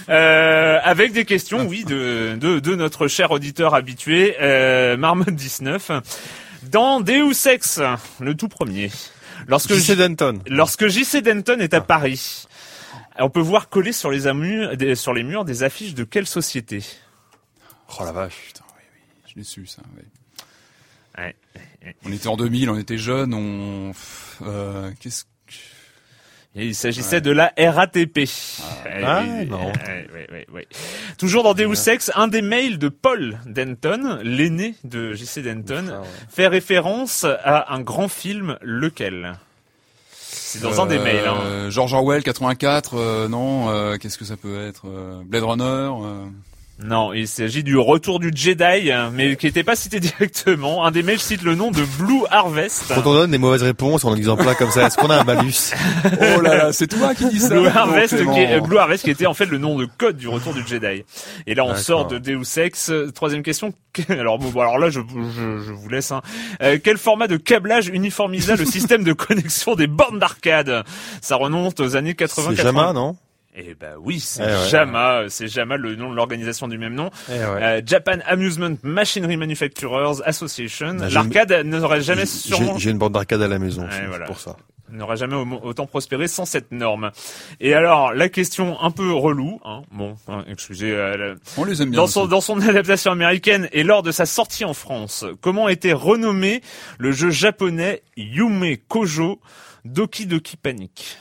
[0.10, 5.92] euh, avec des questions, oui, de, de, de notre cher auditeur habitué, euh, marmotte 19.
[6.64, 7.80] Dans Deus Ex,
[8.20, 8.90] le tout premier,
[9.48, 10.40] lorsque JC Denton.
[10.48, 12.48] Lorsque JC Denton est à Paris,
[13.20, 16.84] on peut voir coller sur les, sur les murs des affiches de quelle société?
[18.00, 18.66] Oh la vache, putain,
[19.38, 19.82] l'ai su ça.
[19.96, 20.04] oui.
[21.18, 21.36] Ouais.
[22.06, 23.92] On était en 2000, on était jeunes, on.
[24.46, 25.28] Euh, Qu'est-ce que.
[26.56, 28.18] Et il s'agissait de la RATP.
[28.18, 28.28] Eh
[29.04, 29.72] Ah, non.
[29.88, 30.68] eh.
[31.20, 36.48] Toujours dans Deus Ex, un des mails de Paul Denton, l'aîné de JC Denton, fait
[36.48, 39.34] référence à un grand film, lequel?
[40.20, 41.28] C'est dans un des mails.
[41.28, 41.38] Hein.
[41.44, 45.64] Euh, George Orwell 84, euh, non, euh, qu'est-ce que ça peut être euh, Blade Runner
[45.64, 46.26] euh,
[46.84, 50.86] Non, il s'agit du retour du Jedi, mais qui n'était pas cité directement.
[50.86, 52.94] Un des mails cite le nom de Blue Harvest.
[52.94, 55.24] Quand on donne des mauvaises réponses en disant plat comme ça, est-ce qu'on a un
[55.24, 55.74] malus
[56.36, 59.10] Oh là là, c'est toi qui dis ça Blue Harvest, qui est, Blue Harvest qui
[59.10, 61.04] était en fait le nom de code du retour du Jedi.
[61.48, 62.92] Et là, on sort de Deus Ex.
[63.16, 63.74] Troisième question.
[64.10, 66.12] Alors, bon, alors là, je, je, je vous laisse.
[66.12, 66.22] Hein.
[66.62, 70.84] Euh, quel format de câblage uniformisa le système de connexion des bornes d'arcade?
[71.22, 72.50] Ça remonte aux années 80.
[72.52, 73.16] C'est Jama, non?
[73.60, 74.70] Eh ben oui, c'est Eh ouais.
[74.70, 75.24] Jama.
[75.30, 77.10] C'est Jama, le nom de l'organisation du même nom.
[77.28, 77.40] Eh ouais.
[77.44, 80.96] Euh, Japan Amusement Machinery Manufacturers Association.
[81.12, 84.26] L'arcade n'aurait jamais J'ai- sûrement J'ai une bande d'arcade à la maison, c'est voilà.
[84.26, 84.56] pour ça.
[84.90, 87.12] n'aurait jamais au- autant prospéré sans cette norme.
[87.60, 91.82] Et alors, la question un peu relou, hein, bon, hein, excusez, euh, la- On les
[91.82, 92.00] aime bien.
[92.00, 92.30] dans son, aussi.
[92.30, 96.62] dans son adaptation américaine et lors de sa sortie en France, comment était renommé
[97.00, 99.42] le jeu japonais Yume Kojo
[99.84, 101.18] Doki Doki Panic?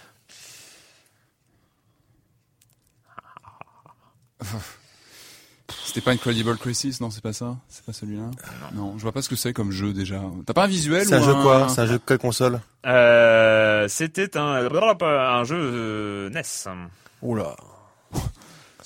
[5.84, 8.30] C'était pas Incredible Crisis, non, c'est pas ça C'est pas celui-là
[8.74, 8.94] non.
[8.98, 10.20] je vois pas ce que c'est comme jeu déjà.
[10.46, 11.68] T'as pas un visuel C'est un ou jeu quoi?
[11.68, 12.60] C'est un jeu de quelle console?
[12.84, 16.42] Euh, C'était un, un jeu euh, NES.
[17.22, 17.56] Oula.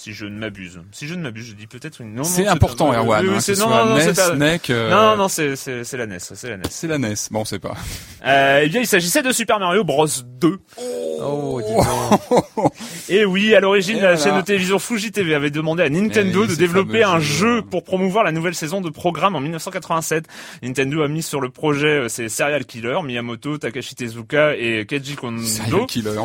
[0.03, 0.81] Si je ne m'abuse.
[0.93, 2.15] Si je ne m'abuse, je dis peut-être une.
[2.15, 3.29] non, non, C'est important, Erwan.
[3.29, 5.85] hein, c'est- ce non, non, non, NES, c'est un- NEC, euh, Non, non, c'est c'est
[5.85, 6.63] c'est la NES, c'est la NES.
[6.71, 7.15] C'est la NES.
[7.31, 7.75] Bon, c'est pas.
[8.27, 10.07] Euh, eh bien, il s'agissait de Super Mario Bros
[10.41, 10.59] 2.
[11.23, 12.73] Oh, dis donc.
[13.11, 14.31] Et oui, à l'origine, Et la voilà.
[14.31, 17.61] chaîne de télévision Fuji TV avait demandé à Nintendo Eh oui, de développer un jeu.
[17.61, 20.25] pour promouvoir la nouvelle saison de programme en 1987.
[20.63, 25.15] Nintendo a mis sur le projet euh, ses Serial Killer, Miyamoto, Takashi Tezuka et Keiji
[25.15, 25.87] Serial Kondo.
[25.87, 26.21] Killer.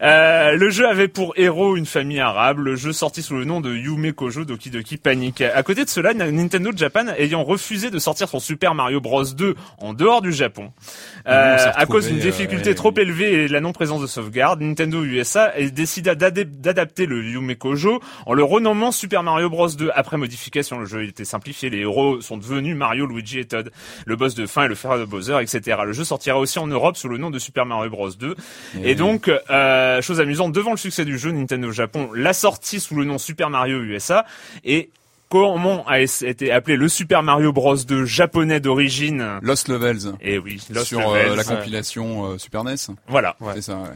[0.00, 2.60] Euh, le jeu avait pour héros une famille arabe.
[2.60, 5.40] Le jeu sorti sous le nom de Yume Kojo Doki Doki Panic.
[5.40, 9.54] À côté de cela, Nintendo Japan ayant refusé de sortir son Super Mario Bros 2
[9.78, 10.72] en dehors du Japon,
[11.17, 15.04] on euh, à cause d'une difficulté euh, trop élevée et la non-présence de sauvegarde, Nintendo
[15.04, 19.90] USA décida d'adapter le Yume Kojo en le renommant Super Mario Bros 2.
[19.94, 23.70] Après modification, le jeu était simplifié, les héros sont devenus Mario, Luigi et Todd,
[24.06, 25.78] le boss de fin et le fer de Bowser, etc.
[25.84, 28.34] Le jeu sortira aussi en Europe sous le nom de Super Mario Bros 2.
[28.82, 32.94] Et donc, euh, chose amusante, devant le succès du jeu, Nintendo Japon l'a sorti sous
[32.94, 34.24] le nom Super Mario USA
[34.64, 34.90] et
[35.28, 40.12] comment a été appelé le Super Mario Bros 2 japonais d'origine Lost Levels.
[40.20, 41.30] Et oui, Lost sur Levels.
[41.32, 42.76] euh, la compilation euh, Super NES.
[43.08, 43.36] Voilà.
[43.54, 43.88] C'est ça, ouais.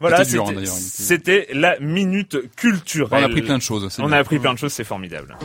[0.00, 3.20] Voilà, C'était dur, c'était- la minute culturelle.
[3.20, 3.86] On a appris plein de choses.
[3.98, 4.12] On bien.
[4.16, 5.36] a appris plein de choses, c'est formidable.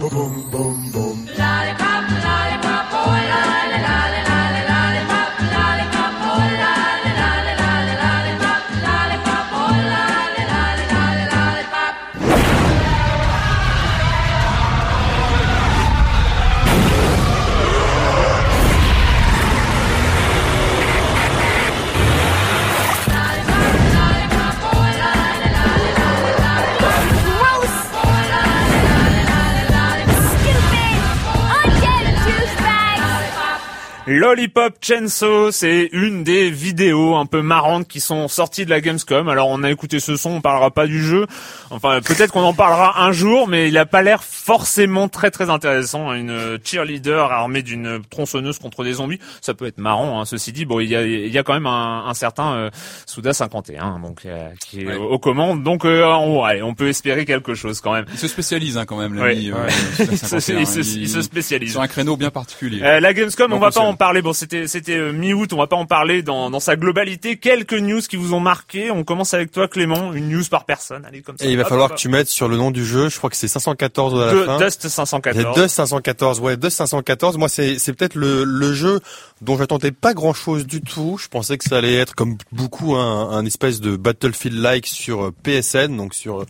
[34.30, 39.30] Lollipop Chainsaw, c'est une des vidéos un peu marrantes qui sont sorties de la Gamescom.
[39.30, 41.28] Alors on a écouté ce son, on parlera pas du jeu.
[41.70, 45.52] Enfin peut-être qu'on en parlera un jour, mais il a pas l'air forcément très très
[45.52, 46.12] intéressant.
[46.14, 50.20] Une cheerleader armée d'une tronçonneuse contre des zombies, ça peut être marrant.
[50.20, 50.26] Hein.
[50.26, 52.70] Ceci dit, bon il y a, il y a quand même un, un certain euh,
[53.06, 54.96] Suda 51 donc euh, qui est Ouais.
[54.96, 55.62] aux, commandes.
[55.62, 58.06] Donc euh, on, on peut espérer quelque chose quand même.
[58.12, 59.52] Il se spécialise hein, quand même, l'ami.
[59.52, 59.70] euh, Ouais.
[59.72, 60.60] Super Il se- 51,
[61.02, 61.72] il se- spécialise.
[61.74, 62.82] Sur un créneau bien particulier.
[62.82, 64.15] Euh, la Gamescom, on Non va pas en parler.
[64.22, 67.38] Bon, c'était c'était euh, mi-août, on va pas en parler dans dans sa globalité.
[67.38, 68.92] Quelques news qui vous ont marqué.
[68.92, 70.14] On commence avec toi, Clément.
[70.14, 71.06] Une news par personne.
[71.06, 71.46] Allez comme ça.
[71.46, 73.18] Et il va Hop, falloir hop, que tu mettes sur le nom du jeu, je
[73.18, 74.58] crois que c'est 514 à la De- fin.
[74.58, 75.56] Dust Il y a 514.
[75.56, 77.38] Dust 514, ouais, Dust 514.
[77.38, 79.00] Moi, c'est c'est peut-être le, le jeu
[79.42, 81.18] dont j'attendais pas grand-chose du tout.
[81.22, 85.32] Je pensais que ça allait être comme beaucoup un, un espèce de Battlefield-like sur euh,
[85.44, 86.46] PSN, donc sur euh,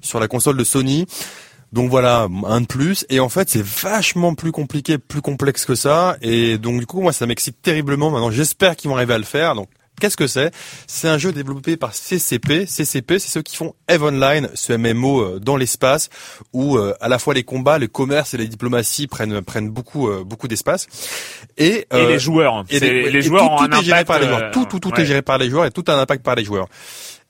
[0.00, 1.06] sur la console de Sony.
[1.72, 3.06] Donc voilà, un de plus.
[3.08, 6.16] Et en fait, c'est vachement plus compliqué, plus complexe que ça.
[6.22, 8.10] Et donc du coup, moi, ça m'excite terriblement.
[8.10, 9.54] Maintenant, j'espère qu'ils vont arriver à le faire.
[9.54, 9.68] Donc
[10.00, 10.50] Qu'est-ce que c'est?
[10.86, 12.64] C'est un jeu développé par CCP.
[12.66, 16.08] CCP, c'est ceux qui font Eve Online, ce MMO euh, dans l'espace,
[16.54, 20.08] où euh, à la fois les combats, le commerce et les diplomaties prennent prennent beaucoup
[20.08, 20.86] euh, beaucoup d'espace.
[21.58, 22.64] Et, Et euh, les joueurs.
[22.70, 24.38] et les, les et joueurs tout, ont tout un est géré impact, par les euh,
[24.38, 24.50] joueurs.
[24.52, 25.02] Tout, tout, tout ouais.
[25.02, 26.66] est géré par les joueurs et tout a un impact par les joueurs.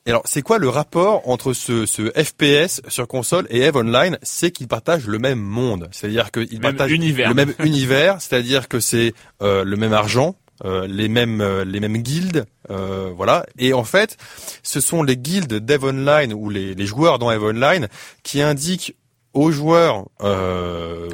[0.06, 4.18] Et alors, c'est quoi le rapport entre ce, ce FPS sur console et Eve Online?
[4.22, 5.88] C'est qu'ils partagent le même monde.
[5.92, 7.28] C'est-à-dire qu'ils partagent univers.
[7.28, 8.20] le même univers.
[8.20, 13.10] C'est-à-dire que c'est euh, le même argent, euh, les mêmes euh, les mêmes guildes, Euh,
[13.14, 13.44] voilà.
[13.58, 14.16] Et en fait,
[14.62, 17.88] ce sont les guildes d'Eve Online ou les, les joueurs dans Eve Online
[18.22, 18.94] qui indiquent
[19.34, 21.08] aux joueurs euh,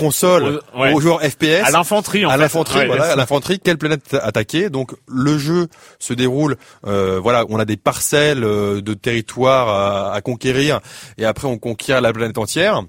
[0.00, 0.92] console, Aux- ouais.
[0.92, 4.14] aux joueurs FPS, À l'infanterie, en à l'infanterie, Ouais, voilà, c'est- à l'infanterie, quelle planète
[4.20, 4.70] attaquer.
[4.70, 10.14] Donc le jeu se déroule, euh, voilà, on a des parcelles euh, de territoire à,
[10.14, 10.80] à conquérir,
[11.18, 12.82] et après on conquiert la planète entière.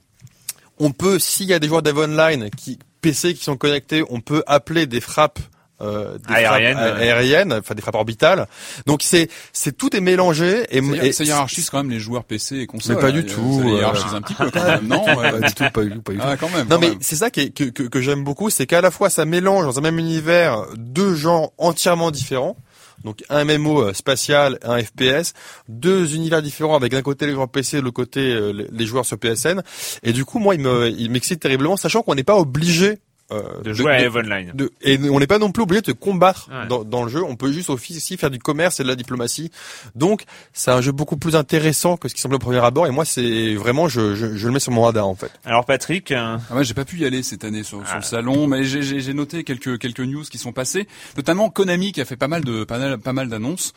[0.79, 4.19] On peut, s'il y a des joueurs d'Eve Online qui PC qui sont connectés, on
[4.21, 5.39] peut appeler des frappes.
[5.81, 7.01] Euh, des Aériennes, frappes ouais.
[7.03, 8.47] aériennes, enfin des frappes orbitales.
[8.85, 12.67] Donc c'est c'est tout est mélangé et, Ça, hiérarchise quand même les joueurs PC et
[12.67, 12.95] consoles.
[12.97, 15.39] Mais pas du Euh, tout, Ça euh, hiérarchise un petit peu quand même, non pas
[15.39, 16.23] du tout, pas du tout, pas du tout.
[16.27, 16.67] Ah, quand même.
[16.67, 18.91] Non quand mais c'est ça qui est- que, que, que j'aime beaucoup, c'est qu'à la
[18.91, 22.55] fois ça mélange dans un même univers deux genres entièrement différents.
[23.03, 25.33] Donc un MMO euh, spatial, un FPS,
[25.67, 28.85] deux univers différents avec d'un côté les joueurs PC, de l'autre côté euh, les- les
[28.85, 29.63] joueurs sur PSN.
[30.03, 32.99] Et du coup, moi, il me, il m'excite terriblement, sachant qu'on n'est pas obligé
[33.31, 34.51] euh, De jouer à Eve Online.
[34.53, 36.67] de- et on n'est pas non plus obligé de combattre Ouais.
[36.67, 37.23] dans, dans le jeu.
[37.23, 39.51] On peut juste aussi faire du commerce et de la diplomatie.
[39.95, 40.23] Donc,
[40.53, 42.87] c'est un jeu beaucoup plus intéressant que ce qui semble au premier abord.
[42.87, 45.31] Et moi, c'est vraiment, je, je, je le mets sur mon radar en fait.
[45.45, 47.97] Alors Patrick, euh, Ah ouais, j'ai pas pu y aller cette année sur, sur Ah.
[47.97, 51.91] le salon, mais j'ai- j'ai j'ai noté quelques quelques news qui sont passées, notamment Konami
[51.91, 53.73] qui a fait pas mal de pas mal, pas mal d'annonces,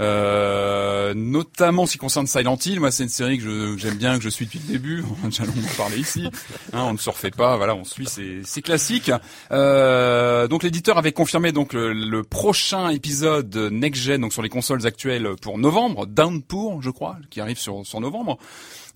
[0.00, 2.80] euh, notamment en ce qui concerne Silent Hill.
[2.80, 5.04] Moi, c'est une série que je- j'aime bien, que je suis depuis le début.
[5.24, 6.28] On déjà longuement parlé ici.
[6.72, 9.10] Hein, on ne se refait pas, voilà, on suit, c'est c'est classique.
[9.52, 14.48] Euh, donc l'éditeur avait confirmé donc le, le prochain épisode next gen, donc sur les
[14.48, 18.38] consoles actuelles pour novembre, Downpour, je crois, qui arrive sur sur novembre.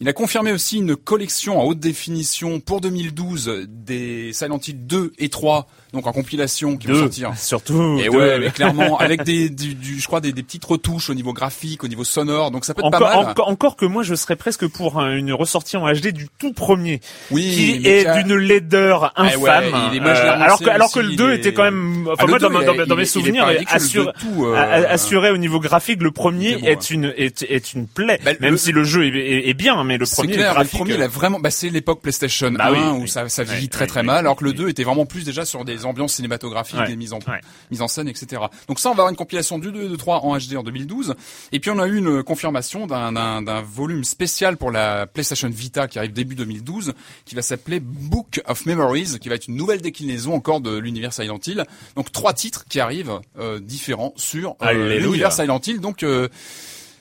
[0.03, 5.13] Il a confirmé aussi une collection en haute définition pour 2012 des Silent Hill 2
[5.19, 7.33] et 3, donc en compilation qui vont deux, sortir.
[7.37, 7.99] surtout.
[8.01, 8.17] Et deux.
[8.17, 11.35] ouais, mais clairement, avec des, du, du- je crois des, des petites retouches au niveau
[11.35, 13.27] graphique, au niveau sonore, donc ça peut être Encore, pas mal.
[13.31, 16.55] encore, encore que moi je serais presque pour un- une ressortie en HD du tout
[16.55, 19.65] premier, Oui, qui est a- d'une laideur Ah infâme.
[19.65, 21.37] ouais, il est- moi, je l'ai Euh, alors que alors que le 2 il est-
[21.37, 23.03] était quand même, enfin Ah, moi dans, 2, ma- il dans, est- mes- dans mes
[23.03, 24.55] il souvenirs, assure- tout, euh,
[24.89, 28.19] assuré au niveau graphique, le premier Il est bon, est une est, est une plaie.
[28.25, 31.03] Bah, même le- si le jeu est bien, mais le premier clair, le premier, il
[31.03, 33.09] a vraiment, bah, c'est l'époque PlayStation Bah 1 oui, où oui.
[33.09, 34.57] ça, ça vieillit très très mal, alors que le oui.
[34.57, 37.19] 2 était vraiment plus déjà sur des ambiances cinématographiques, des mises en,
[37.71, 38.43] mises en scène, etc.
[38.69, 40.63] Donc ça, on va avoir une compilation du 2 et du 3 en HD en
[40.63, 41.15] 2012.
[41.53, 45.49] Et puis on a eu une confirmation d'un, d'un, d'un volume spécial pour la PlayStation
[45.49, 49.57] Vita qui arrive début 2012, qui va s'appeler Book of Memories, qui va être une
[49.57, 51.65] nouvelle déclinaison encore de l'univers Silent Hill.
[51.97, 55.81] Donc trois titres qui arrivent euh, différents sur euh, l'univers Silent Hill.
[55.81, 56.29] Donc euh,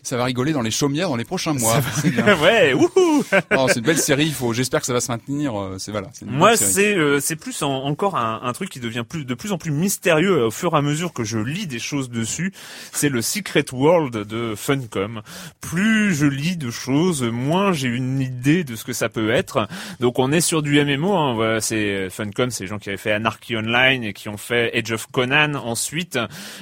[0.04, 1.82] ça va rigoler dans les chaumières dans les prochains mois.
[2.02, 4.26] C'est ouais, wouhou Non, c'est une belle série.
[4.26, 5.60] Il faut, j'espère que ça va se maintenir.
[5.60, 6.10] euh, C'est voilà.
[6.26, 9.52] Moi, c'est euh, c'est plus en- encore un, un truc qui devient plus de plus
[9.52, 12.54] en plus mystérieux euh, au fur et à mesure que je lis des choses dessus.
[12.92, 15.22] C'est le Secret World de Funcom.
[15.62, 19.68] Plus je lis de choses, moins j'ai une idée de ce que ça peut être.
[20.00, 21.14] Donc, on est sur du MMO.
[21.16, 24.38] Hein, voilà, c'est Funcom, c'est les gens qui avaient fait Anarchy Online et qui ont
[24.38, 26.18] fait Age of Conan ensuite,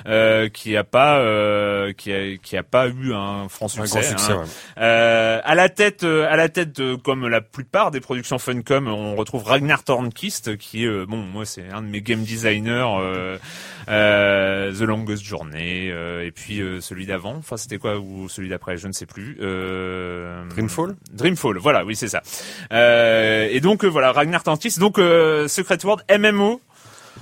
[0.07, 3.99] euh, qui a pas euh, qui a qui a pas eu un franc Un succès.
[3.99, 4.31] grand succès.
[4.31, 4.37] hein.
[4.41, 4.45] ouais.
[4.79, 9.15] Euh, à la tête, euh, à la tête, comme la plupart des productions Funcom, on
[9.15, 13.37] retrouve Ragnar Tornquist, qui est, euh, bon, moi c'est un de mes game designers,
[13.89, 18.49] euh, The Longest Journey, euh, et puis euh, celui d'avant, enfin c'était quoi ou celui
[18.49, 19.35] d'après, je ne sais plus.
[20.49, 22.21] Dreamfall Dreamfall, voilà, oui c'est ça.
[23.49, 26.61] Et donc voilà, Ragnar Tornquist, donc Secret World MMO,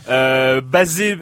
[0.07, 1.17] basé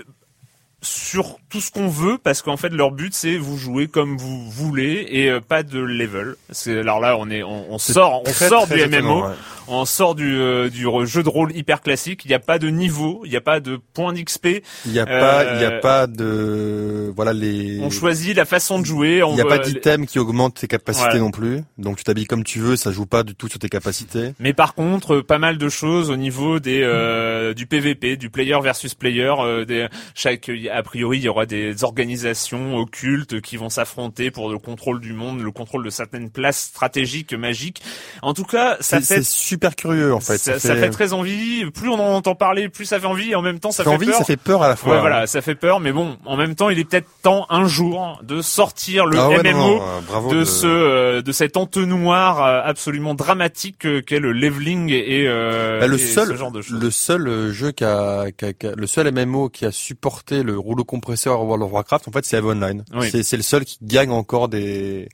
[0.82, 4.49] sur tout ce qu'on veut parce qu'en fait leur but c'est vous jouer comme vous
[4.49, 6.36] voulez et euh, pas de level.
[6.49, 9.34] C'est alors là on est on, on sort on très, sort très du MMO, ouais.
[9.68, 12.70] on sort du euh, du jeu de rôle hyper classique, il n'y a pas de
[12.70, 14.47] niveau, il n'y a pas de points d'XP,
[14.88, 17.80] Il n'y a pas, il y Euh, a pas de, voilà les.
[17.82, 21.06] on choisit la façon de jouer, Il n'y a pas d'item qui augmente tes capacités
[21.08, 21.20] Voilà.
[21.20, 21.62] non plus.
[21.78, 24.34] Donc tu t'habilles comme tu veux, ça joue pas du tout sur tes capacités.
[24.39, 28.30] Mais par contre, euh, pas mal de choses au niveau des euh, du PVP, du
[28.32, 29.34] player versus player.
[29.39, 34.50] euh, des, chaque a priori, il y aura des organisations occultes qui vont s'affronter pour
[34.50, 37.82] le contrôle du monde, le contrôle de certaines places stratégiques, magiques.
[38.22, 40.38] En tout cas, ça fait c'est super curieux en fait.
[40.38, 41.66] ça, ça fait très envie.
[41.72, 43.32] Plus on en entend parler, plus ça fait envie.
[43.32, 44.18] Et en même temps, ça, ça fait fait envie, peur.
[44.18, 44.96] ça fait peur à la fois.
[44.96, 45.80] Ouais, voilà, ça fait peur.
[45.80, 49.30] Mais bon, en même temps, il est peut-être temps un jour de sortir le Ah
[49.30, 54.20] ouais, MMO non, euh, de ce euh, de cet entonnoir euh, absolument dramatique euh, qu'est
[54.20, 57.84] le leveling et, euh, Bah, le et seul, ce genre de le seul jeu qui
[57.84, 61.64] a, qui a- qui a- le seul MMO qui a supporté le rouleau compresseur World
[61.64, 62.84] of Warcraft, en fait, c'est Eve Online.
[62.94, 63.10] Oui.
[63.24, 65.10] C'est, le seul qui gagne encore des,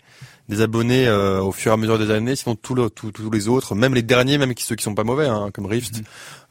[0.50, 2.36] des abonnés euh, au fur et à mesure des années.
[2.36, 5.04] Sinon, tous le- tous- tous les autres, même les derniers, même ceux qui sont pas
[5.04, 6.02] mauvais, hein, comme Rift,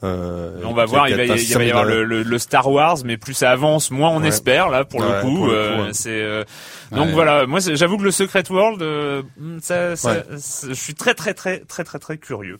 [0.04, 2.98] Euh, On va voir, il va, y avoir 600 000, le, le- le Star Wars,
[3.04, 4.28] mais plus ça avance, moins on Ouais.
[4.28, 5.36] espère là pour Ouais, le coup.
[5.36, 5.90] pour le coup, euh, ouais.
[5.92, 6.44] c'est euh,
[6.92, 7.46] donc voilà.
[7.46, 9.22] Moi, j'avoue que le Secret World, euh,
[9.60, 10.24] ça, ça- Ouais.
[10.38, 12.58] c'est- je suis très très très très très très curieux.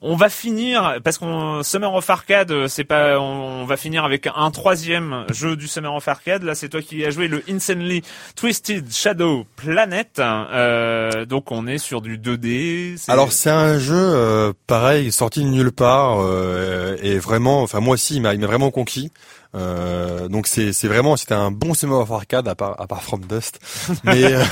[0.00, 4.04] On va finir parce qu'on Summer of Arcade, euh, c'est pas, on, on va finir
[4.04, 6.44] avec un troisième jeu du Summer of Arcade.
[6.44, 8.02] Là, c'est toi qui as joué le Insanely
[8.36, 10.20] Twisted Shadow Planet.
[10.20, 12.94] Euh, donc on est sur du 2D.
[12.96, 17.80] c'est- Alors c'est un jeu euh, pareil sorti de nulle part euh, et vraiment enfin
[17.80, 19.10] moi aussi il m'a il m'a vraiment conquis.
[19.56, 23.02] Euh, donc c'est c'est vraiment c'était un bon Summer of Arcade à part à part
[23.02, 23.58] From Dust.
[24.04, 24.44] Mais euh,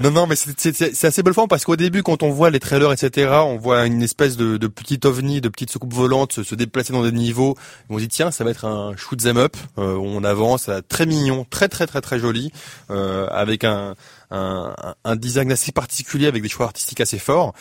[0.00, 2.60] non non mais c'est c'est c'est assez bluffant parce qu'au début quand on voit les
[2.60, 6.42] trailers etc on voit une espèce de de petit ovni de petite soucoupe volante se,
[6.42, 7.56] se déplacer dans des niveaux.
[7.88, 9.56] On se dit tiens ça va être un shoot 'em up.
[9.78, 12.52] Euh, on avance très mignon très très très très joli
[12.90, 13.94] euh, avec un
[14.30, 14.74] un,
[15.04, 17.54] un design assez particulier avec des choix artistiques assez forts.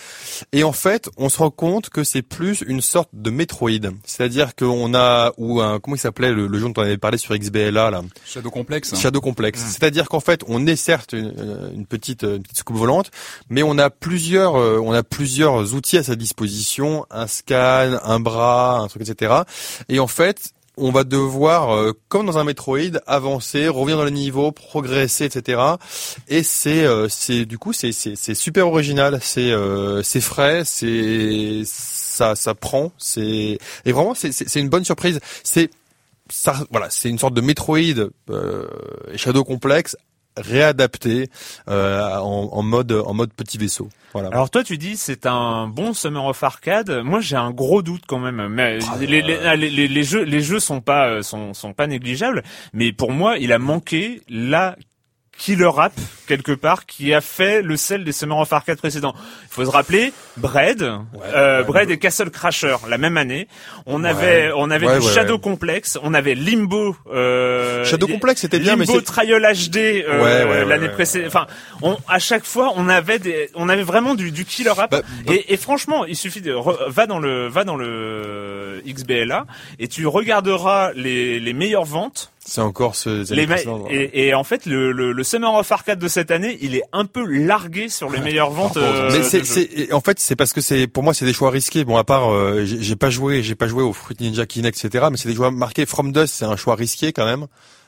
[0.51, 3.91] Et en fait, on se rend compte que c'est plus une sorte de Metroid.
[4.05, 7.17] C'est-à-dire qu'on a, ou un, comment il s'appelait le, le jeu dont on avait parlé
[7.17, 8.01] sur XBLA, là.
[8.25, 8.95] Shadow Complex.
[8.99, 9.59] Shadow Complex.
[9.59, 11.33] C'est-à-dire qu'en fait, on est certes une,
[11.75, 13.11] une petite, une petite scoop volante,
[13.49, 18.19] mais on a plusieurs, euh, on a plusieurs outils à sa disposition, un scan, un
[18.19, 19.33] bras, un truc, etc.
[19.89, 24.11] Et en fait, on va devoir, euh, comme dans un Metroid, avancer, revenir dans les
[24.11, 25.61] niveaux, progresser, etc.
[26.27, 30.63] Et c'est, euh, c'est du coup, c'est, c'est, c'est super original, c'est, euh, c'est frais,
[30.65, 35.19] c'est, ça, ça prend, c'est, et vraiment, c'est, c'est, c'est une bonne surprise.
[35.43, 35.69] C'est,
[36.33, 37.77] ça, voilà, c'est une sorte de Metroid
[38.31, 38.67] euh,
[39.15, 39.95] Shadow Complex
[40.35, 41.29] réadapté
[41.69, 43.87] euh, en, en mode en mode petit vaisseau.
[44.13, 44.29] Voilà.
[44.29, 46.89] Alors toi tu dis c'est un bon Summer of Arcade.
[47.03, 48.47] Moi j'ai un gros doute quand même.
[48.47, 51.73] Mais les, les, ah, les, les- les jeux les jeux sont pas euh, sont sont
[51.73, 52.41] pas négligeables.
[52.73, 54.75] Mais pour moi il a manqué la
[55.37, 55.93] killer app
[56.27, 59.13] quelque part qui a fait le sel des Summer of Arcade précédents.
[59.43, 60.81] Il faut se rappeler Bread,
[61.33, 63.47] euh, Bread et Castle Crasher la même année.
[63.85, 65.39] On avait on avait Ouais, du ouais, Shadow ouais.
[65.41, 66.95] Complex, on avait Limbo.
[67.11, 70.87] Euh, Shadow Complex, c'était bien, mais Limbo c'est- Trial HD euh, Ouais, ouais, ouais, l'année
[70.87, 70.93] ouais.
[70.93, 71.27] précédente.
[71.27, 71.47] Enfin,
[71.81, 74.91] on, à chaque fois on avait des on avait vraiment du, du killer app.
[74.91, 78.81] Bah, bah- Et, et franchement, il suffit de re- va dans le va dans le
[78.87, 79.45] XBLA
[79.79, 82.29] et tu regarderas les, les meilleures ventes.
[82.45, 83.47] C'est encore ce Les
[83.89, 86.83] et, et en fait, le, le, le Summer of Arcade de cette année, il est
[86.91, 88.75] un peu largué sur les meilleures ventes.
[88.77, 91.85] euh, mais c'est, en fait, c'est parce que c'est, pour moi, c'est des choix risqués.
[91.85, 94.77] Bon, à part, euh, j'ai j'ai pas joué, j'ai pas joué au Fruit Ninja Kinect,
[94.83, 95.05] etc.
[95.09, 95.85] Mais c'est des choix marqués.
[95.85, 97.47] From Dust, c'est un choix risqué quand même.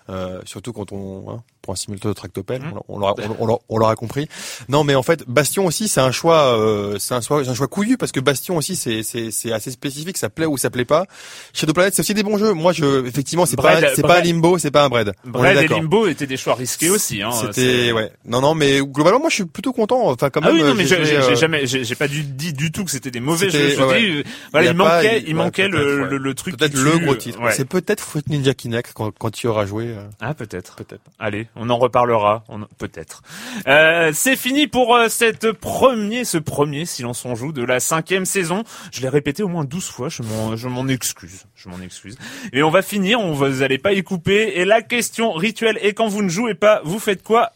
[0.09, 2.79] Euh, surtout quand on hein, pour un simulateur de tractopelle, Mmh.
[2.89, 4.27] on, l'aura, on, on l'aura- on compris.
[4.69, 7.55] Non, mais en fait, Bastion aussi, c'est un choix, euh, c'est un choix, c'est un
[7.55, 10.17] choix couillu parce que Bastion aussi, c'est, c'est, c'est assez spécifique.
[10.17, 11.05] Ça plaît ou ça plaît pas.
[11.53, 12.53] Shadow Planet, c'est aussi des bons jeux.
[12.53, 15.11] Moi, je, effectivement, c'est pas, c'est pas un Limbo, c'est pas un Bread.
[15.23, 15.67] Bread et.
[15.67, 17.23] Limbo étaient des choix risqués aussi.
[17.23, 18.11] Hein, C'était ouais.
[18.25, 20.09] Non non mais globalement moi je suis plutôt content.
[20.11, 20.55] Enfin quand Ah même.
[20.57, 22.85] oui, non, mais j'ai j'ai joué, j'ai- euh, jamais, j'ai j'ai pas dit du tout
[22.85, 23.69] que c'était des mauvais jeux.
[23.69, 24.19] Je ouais, dis, ouais.
[24.19, 26.09] euh, voilà, il pas- manquait, il- il ouais, manquait le, ouais.
[26.09, 26.57] le, le truc.
[26.57, 27.39] Peut-être le gros titre.
[27.51, 29.94] C'est peut-être Fruit Ninja Kinect quand, quand tu auras joué.
[29.95, 30.75] Euh, Ah peut-être.
[30.75, 31.01] Peut-être.
[31.19, 32.43] Allez, on en reparlera.
[32.49, 32.61] On...
[32.77, 33.23] Peut-être.
[33.67, 38.25] Euh, c'est fini pour euh, cette premier, ce premier silence on joue de la cinquième
[38.25, 38.63] saison.
[38.91, 40.09] Je l'ai répété au moins douze fois.
[40.09, 41.45] Je m'en, je m'en excuse.
[41.55, 42.17] Je m'en excuse.
[42.53, 43.19] Et on va finir.
[43.19, 44.59] On vous allez pas y couper.
[44.59, 47.51] Et la question rituelle est quand vous ne jouez pas, vous faites quoi,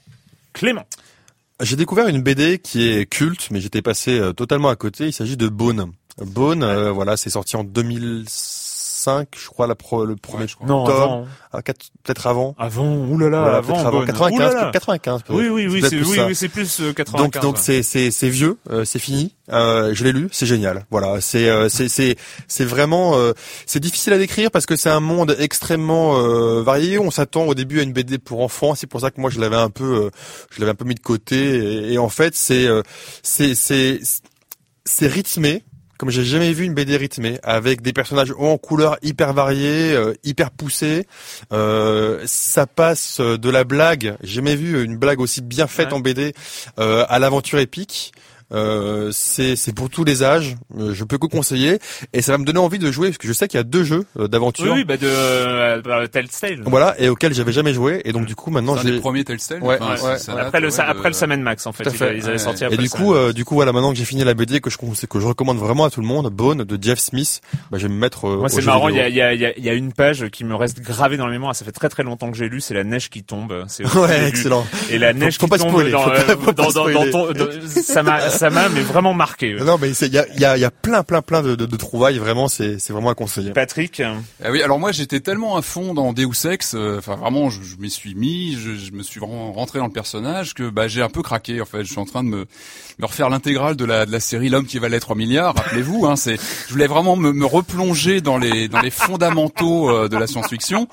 [0.54, 0.86] Clément?
[1.62, 5.08] J'ai découvert une BD qui est culte, mais j'étais passé euh, totalement à côté.
[5.08, 5.92] Il s'agit de Bone.
[6.18, 8.69] Bone, euh, voilà, c'est sorti en 2005,
[9.38, 10.68] je crois, la pro- le premier je crois.
[10.68, 11.28] Non, tome.
[11.52, 12.56] Ah, peut-être avant.
[12.60, 12.86] Avant.
[12.96, 13.74] Oulala, Voilà, avant.
[13.74, 13.98] peut-être avant.
[14.00, 14.06] bonne.
[14.08, 14.62] 95, Oulala.
[14.62, 15.24] peut-être 95.
[15.24, 15.38] peut-être.
[15.40, 17.42] Oui, oui, oui, c'est, plus oui, oui, plus euh, Donc 95.
[17.42, 19.36] donc c'est c'est c'est vieux, euh, c'est fini.
[19.52, 20.86] Euh, je l'ai lu, c'est génial.
[20.92, 22.16] Voilà, c'est euh, c'est c'est
[22.48, 23.34] c'est vraiment euh,
[23.66, 27.00] c'est difficile à décrire parce que c'est un monde extrêmement euh, varié.
[27.00, 29.40] On s'attend au début à une BD pour enfants, c'est pour ça que moi je
[29.40, 30.10] l'avais un peu euh,
[30.52, 31.38] je l'avais un peu mis de côté
[31.90, 32.84] et, et en fait c'est euh,
[33.24, 34.00] c'est c'est
[34.86, 35.64] c'est rythmé
[36.00, 39.92] comme j'ai jamais vu une BD rythmée avec des personnages hauts en couleurs hyper variés,
[39.94, 41.06] euh, hyper poussés.
[41.52, 45.90] Euh, ça passe euh, de la blague, j'ai jamais vu une blague aussi bien faite
[45.90, 45.94] Ouais.
[45.96, 46.34] en BD,
[46.80, 48.14] euh, à l'aventure épique.
[48.52, 50.56] Euh, c'est c'est pour tous les âges.
[50.78, 51.78] Euh, je peux que conseiller
[52.14, 53.64] et ça va me donner envie de jouer parce que je sais qu'il y a
[53.64, 54.74] deux jeux euh, d'aventure.
[54.74, 56.62] oui, bah de euh, bah, Telltale.
[56.66, 59.62] Voilà et auxquels j'avais jamais joué et donc du coup maintenant j'ai premiers Telltale.
[59.62, 60.18] Ouais, Enfin, ouais.
[60.18, 62.18] ça- après le, après le Sam Max en fait, Tout à ils, fait.
[62.18, 62.38] ils avaient Ouais.
[62.40, 64.34] sorti Et après du le coup, euh, du coup, voilà, maintenant que j'ai fini la
[64.34, 66.98] BD que je conseille- que je recommande vraiment à tout le monde, Bone de Jeff
[67.00, 67.42] Smith,
[67.72, 68.28] bah, je vais me mettre.
[68.28, 68.90] euh, Moi, c'est marrant.
[68.90, 70.44] Il y a, il y, a, il y, a, il y a une page qui
[70.44, 71.56] me reste gravée dans la mémoire.
[71.56, 72.62] Ça fait très très longtemps que j'ai lu.
[72.62, 73.66] C'est la neige qui tombe.
[73.96, 74.66] Ouais, excellent.
[74.90, 79.56] Et la neige qui pas tombe dans, euh, ça m'a, ça m'a mais vraiment marqué.
[79.56, 79.64] ouais.
[79.64, 81.42] Non, mais c'est- il y a, il y, a, il y a plein, plein, plein
[81.42, 82.18] de, de, de trouvailles.
[82.20, 83.52] Vraiment, c'est c'est vraiment à conseiller.
[83.52, 84.02] Patrick,
[84.44, 87.62] Ah oui, alors moi j'étais tellement à fond dans Deus Ex, euh, enfin vraiment je,
[87.64, 90.88] je m'y suis mis, je, je me suis vraiment rentré dans le personnage que bah
[90.88, 91.84] j'ai un peu craqué en fait.
[91.84, 92.46] Je suis en train de me,
[93.00, 95.56] me refaire l'intégrale de la de la série L'homme qui valait 3 milliards.
[95.56, 96.38] Rappelez-vous, hein, c'est
[96.68, 100.88] je voulais vraiment me, me replonger dans les dans les fondamentaux euh, de la science-fiction.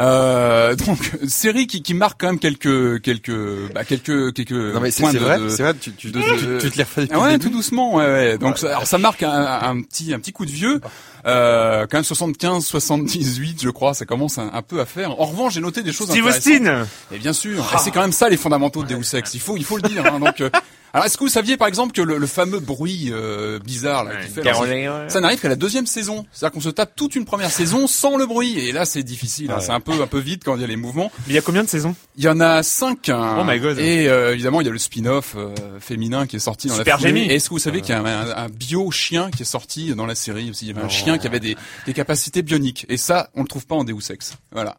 [0.00, 4.90] Euh, donc série qui, qui marque quand même quelques quelques bah, quelques quelques Non, mais
[4.90, 5.74] c'est points c'est de- vrai, de- vrai.
[5.80, 7.94] Tu, tu, de- tu, tu te les refais depuis ah le ouais, début tout doucement,
[7.94, 8.38] ouais, ouais.
[8.38, 9.30] Donc, ça, alors ça marque un,
[9.62, 10.80] un petit, un petit coup de vieux.
[11.24, 15.20] Euh, quand même 75, 78, je crois, ça commence un, un peu à faire.
[15.20, 16.52] En revanche, j'ai noté des choses Steve intéressantes.
[16.52, 16.86] Austin.
[17.12, 19.34] Et bien sûr, et c'est quand même ça les fondamentaux de Deus Ex.
[19.34, 20.04] Il faut, il faut le dire.
[20.06, 20.50] Hein, donc, euh,
[20.92, 24.16] alors est-ce que vous saviez par exemple que le, le fameux bruit euh, bizarre là,
[24.24, 26.26] qui fait, alors, Caroline, ça n'arrive qu'à la deuxième saison.
[26.32, 28.58] C'est-à-dire qu'on se tape toute une première saison sans le bruit.
[28.58, 29.50] Et là, c'est difficile.
[29.50, 29.60] hein.
[29.60, 31.10] C'est un peu, un peu vite quand il y a les mouvements.
[31.26, 31.94] Mais il y a combien de saisons?
[32.16, 33.08] Il y en a cinq.
[33.08, 33.38] hein.
[33.40, 33.78] Oh my God.
[33.78, 36.98] Et euh, évidemment, il y a le spin-off euh, féminin qui est sorti dans Super
[37.00, 37.08] la.
[37.10, 39.94] Et est-ce que vous savez qu'il y a un, un bio chien qui est sorti
[39.94, 40.66] dans la série aussi?
[40.66, 42.86] Il y avait un chien qui avait des, des capacités bioniques.
[42.88, 44.34] Et ça, on le trouve pas en Deus Ex.
[44.52, 44.76] Voilà.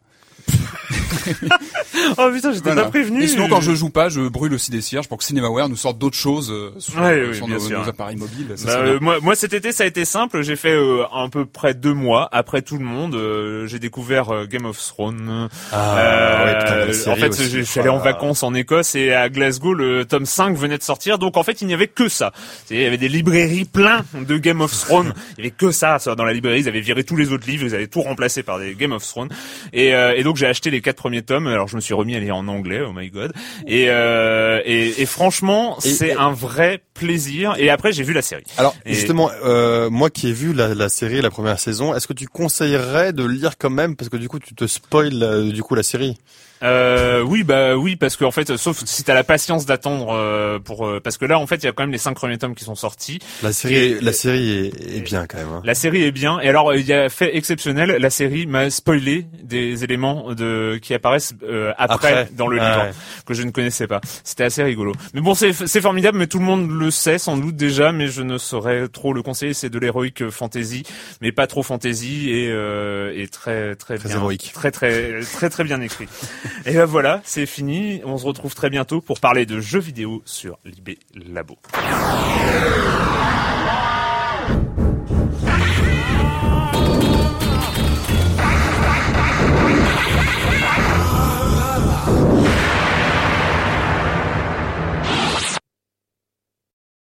[2.18, 2.84] Oh putain, j'étais Voilà.
[2.84, 3.24] pas prévenu.
[3.24, 5.76] Et sinon, quand je joue pas, je brûle aussi des cierges pour que CinemaWare nous
[5.76, 8.48] sorte d'autres choses euh, sur, Ouais, oui, sur bien nos, appareils mobiles.
[8.56, 10.42] Ça, Bah, euh, moi, moi cet été ça a été simple.
[10.42, 13.16] J'ai fait euh, à peu près deux mois après tout le monde.
[13.16, 15.50] euh, j'ai découvert euh, Game of Thrones.
[15.72, 16.76] Ah, Euh, ouais, putain,
[17.10, 20.26] la en fait, je suis allé en vacances en Écosse et à Glasgow, le tome
[20.26, 21.18] 5 venait de sortir.
[21.20, 22.32] Donc en fait, il n'y avait que ça.
[22.70, 25.14] Il y avait des librairies plein de Game of Thrones.
[25.38, 26.62] Il y avait que ça, ça dans la librairie.
[26.62, 27.64] Ils avaient viré tous les autres livres.
[27.66, 29.30] Ils avaient tout remplacé par des Game of Thrones.
[29.72, 31.48] Et, euh, et donc j'ai acheté les quatre premiers tomes.
[31.48, 32.82] Alors je me suis remis à lire en anglais.
[32.88, 33.34] Oh my god.
[33.68, 37.56] Et, euh, et, et franchement, c'est un vrai plaisir.
[37.58, 38.44] Et après, j'ai vu la série.
[38.58, 42.08] Alors Et- justement, euh, moi qui ai vu la, la série, la première saison, est-ce
[42.08, 43.96] que tu conseillerais de lire quand même?
[43.96, 46.18] Parce que du coup tu te spoil euh, du coup la série
[46.64, 50.88] Euh, oui, bah oui, parce qu'en fait, sauf si t'as la patience d'attendre euh, pour,
[50.88, 52.56] euh, parce que là, en fait, il y a quand même les cinq premiers tomes
[52.56, 53.20] qui sont sortis.
[53.42, 55.48] La série, Et- la série est, est bien quand même.
[55.54, 55.62] Hein.
[55.66, 56.40] La série est bien.
[56.40, 57.98] Et alors, il y a fait exceptionnel.
[58.00, 62.30] La série m'a spoilé des éléments de qui apparaissent euh, après, Après.
[62.34, 62.92] dans le Ah livre ouais.
[63.26, 64.00] que je ne connaissais pas.
[64.24, 64.94] C'était assez rigolo.
[65.14, 66.18] Mais bon, c'est c'est formidable.
[66.18, 67.92] Mais tout le monde le sait sans doute déjà.
[67.92, 69.54] Mais je ne saurais trop le conseiller.
[69.54, 70.84] C'est de l'héroïque fantasy,
[71.22, 74.52] mais pas trop fantasy et euh, et très très, Très bien, héroïque.
[74.54, 76.08] très très très très bien écrit.
[76.66, 78.02] Et ben voilà, c'est fini.
[78.06, 81.58] On se retrouve très bientôt pour parler de jeux vidéo sur l'IB Labo.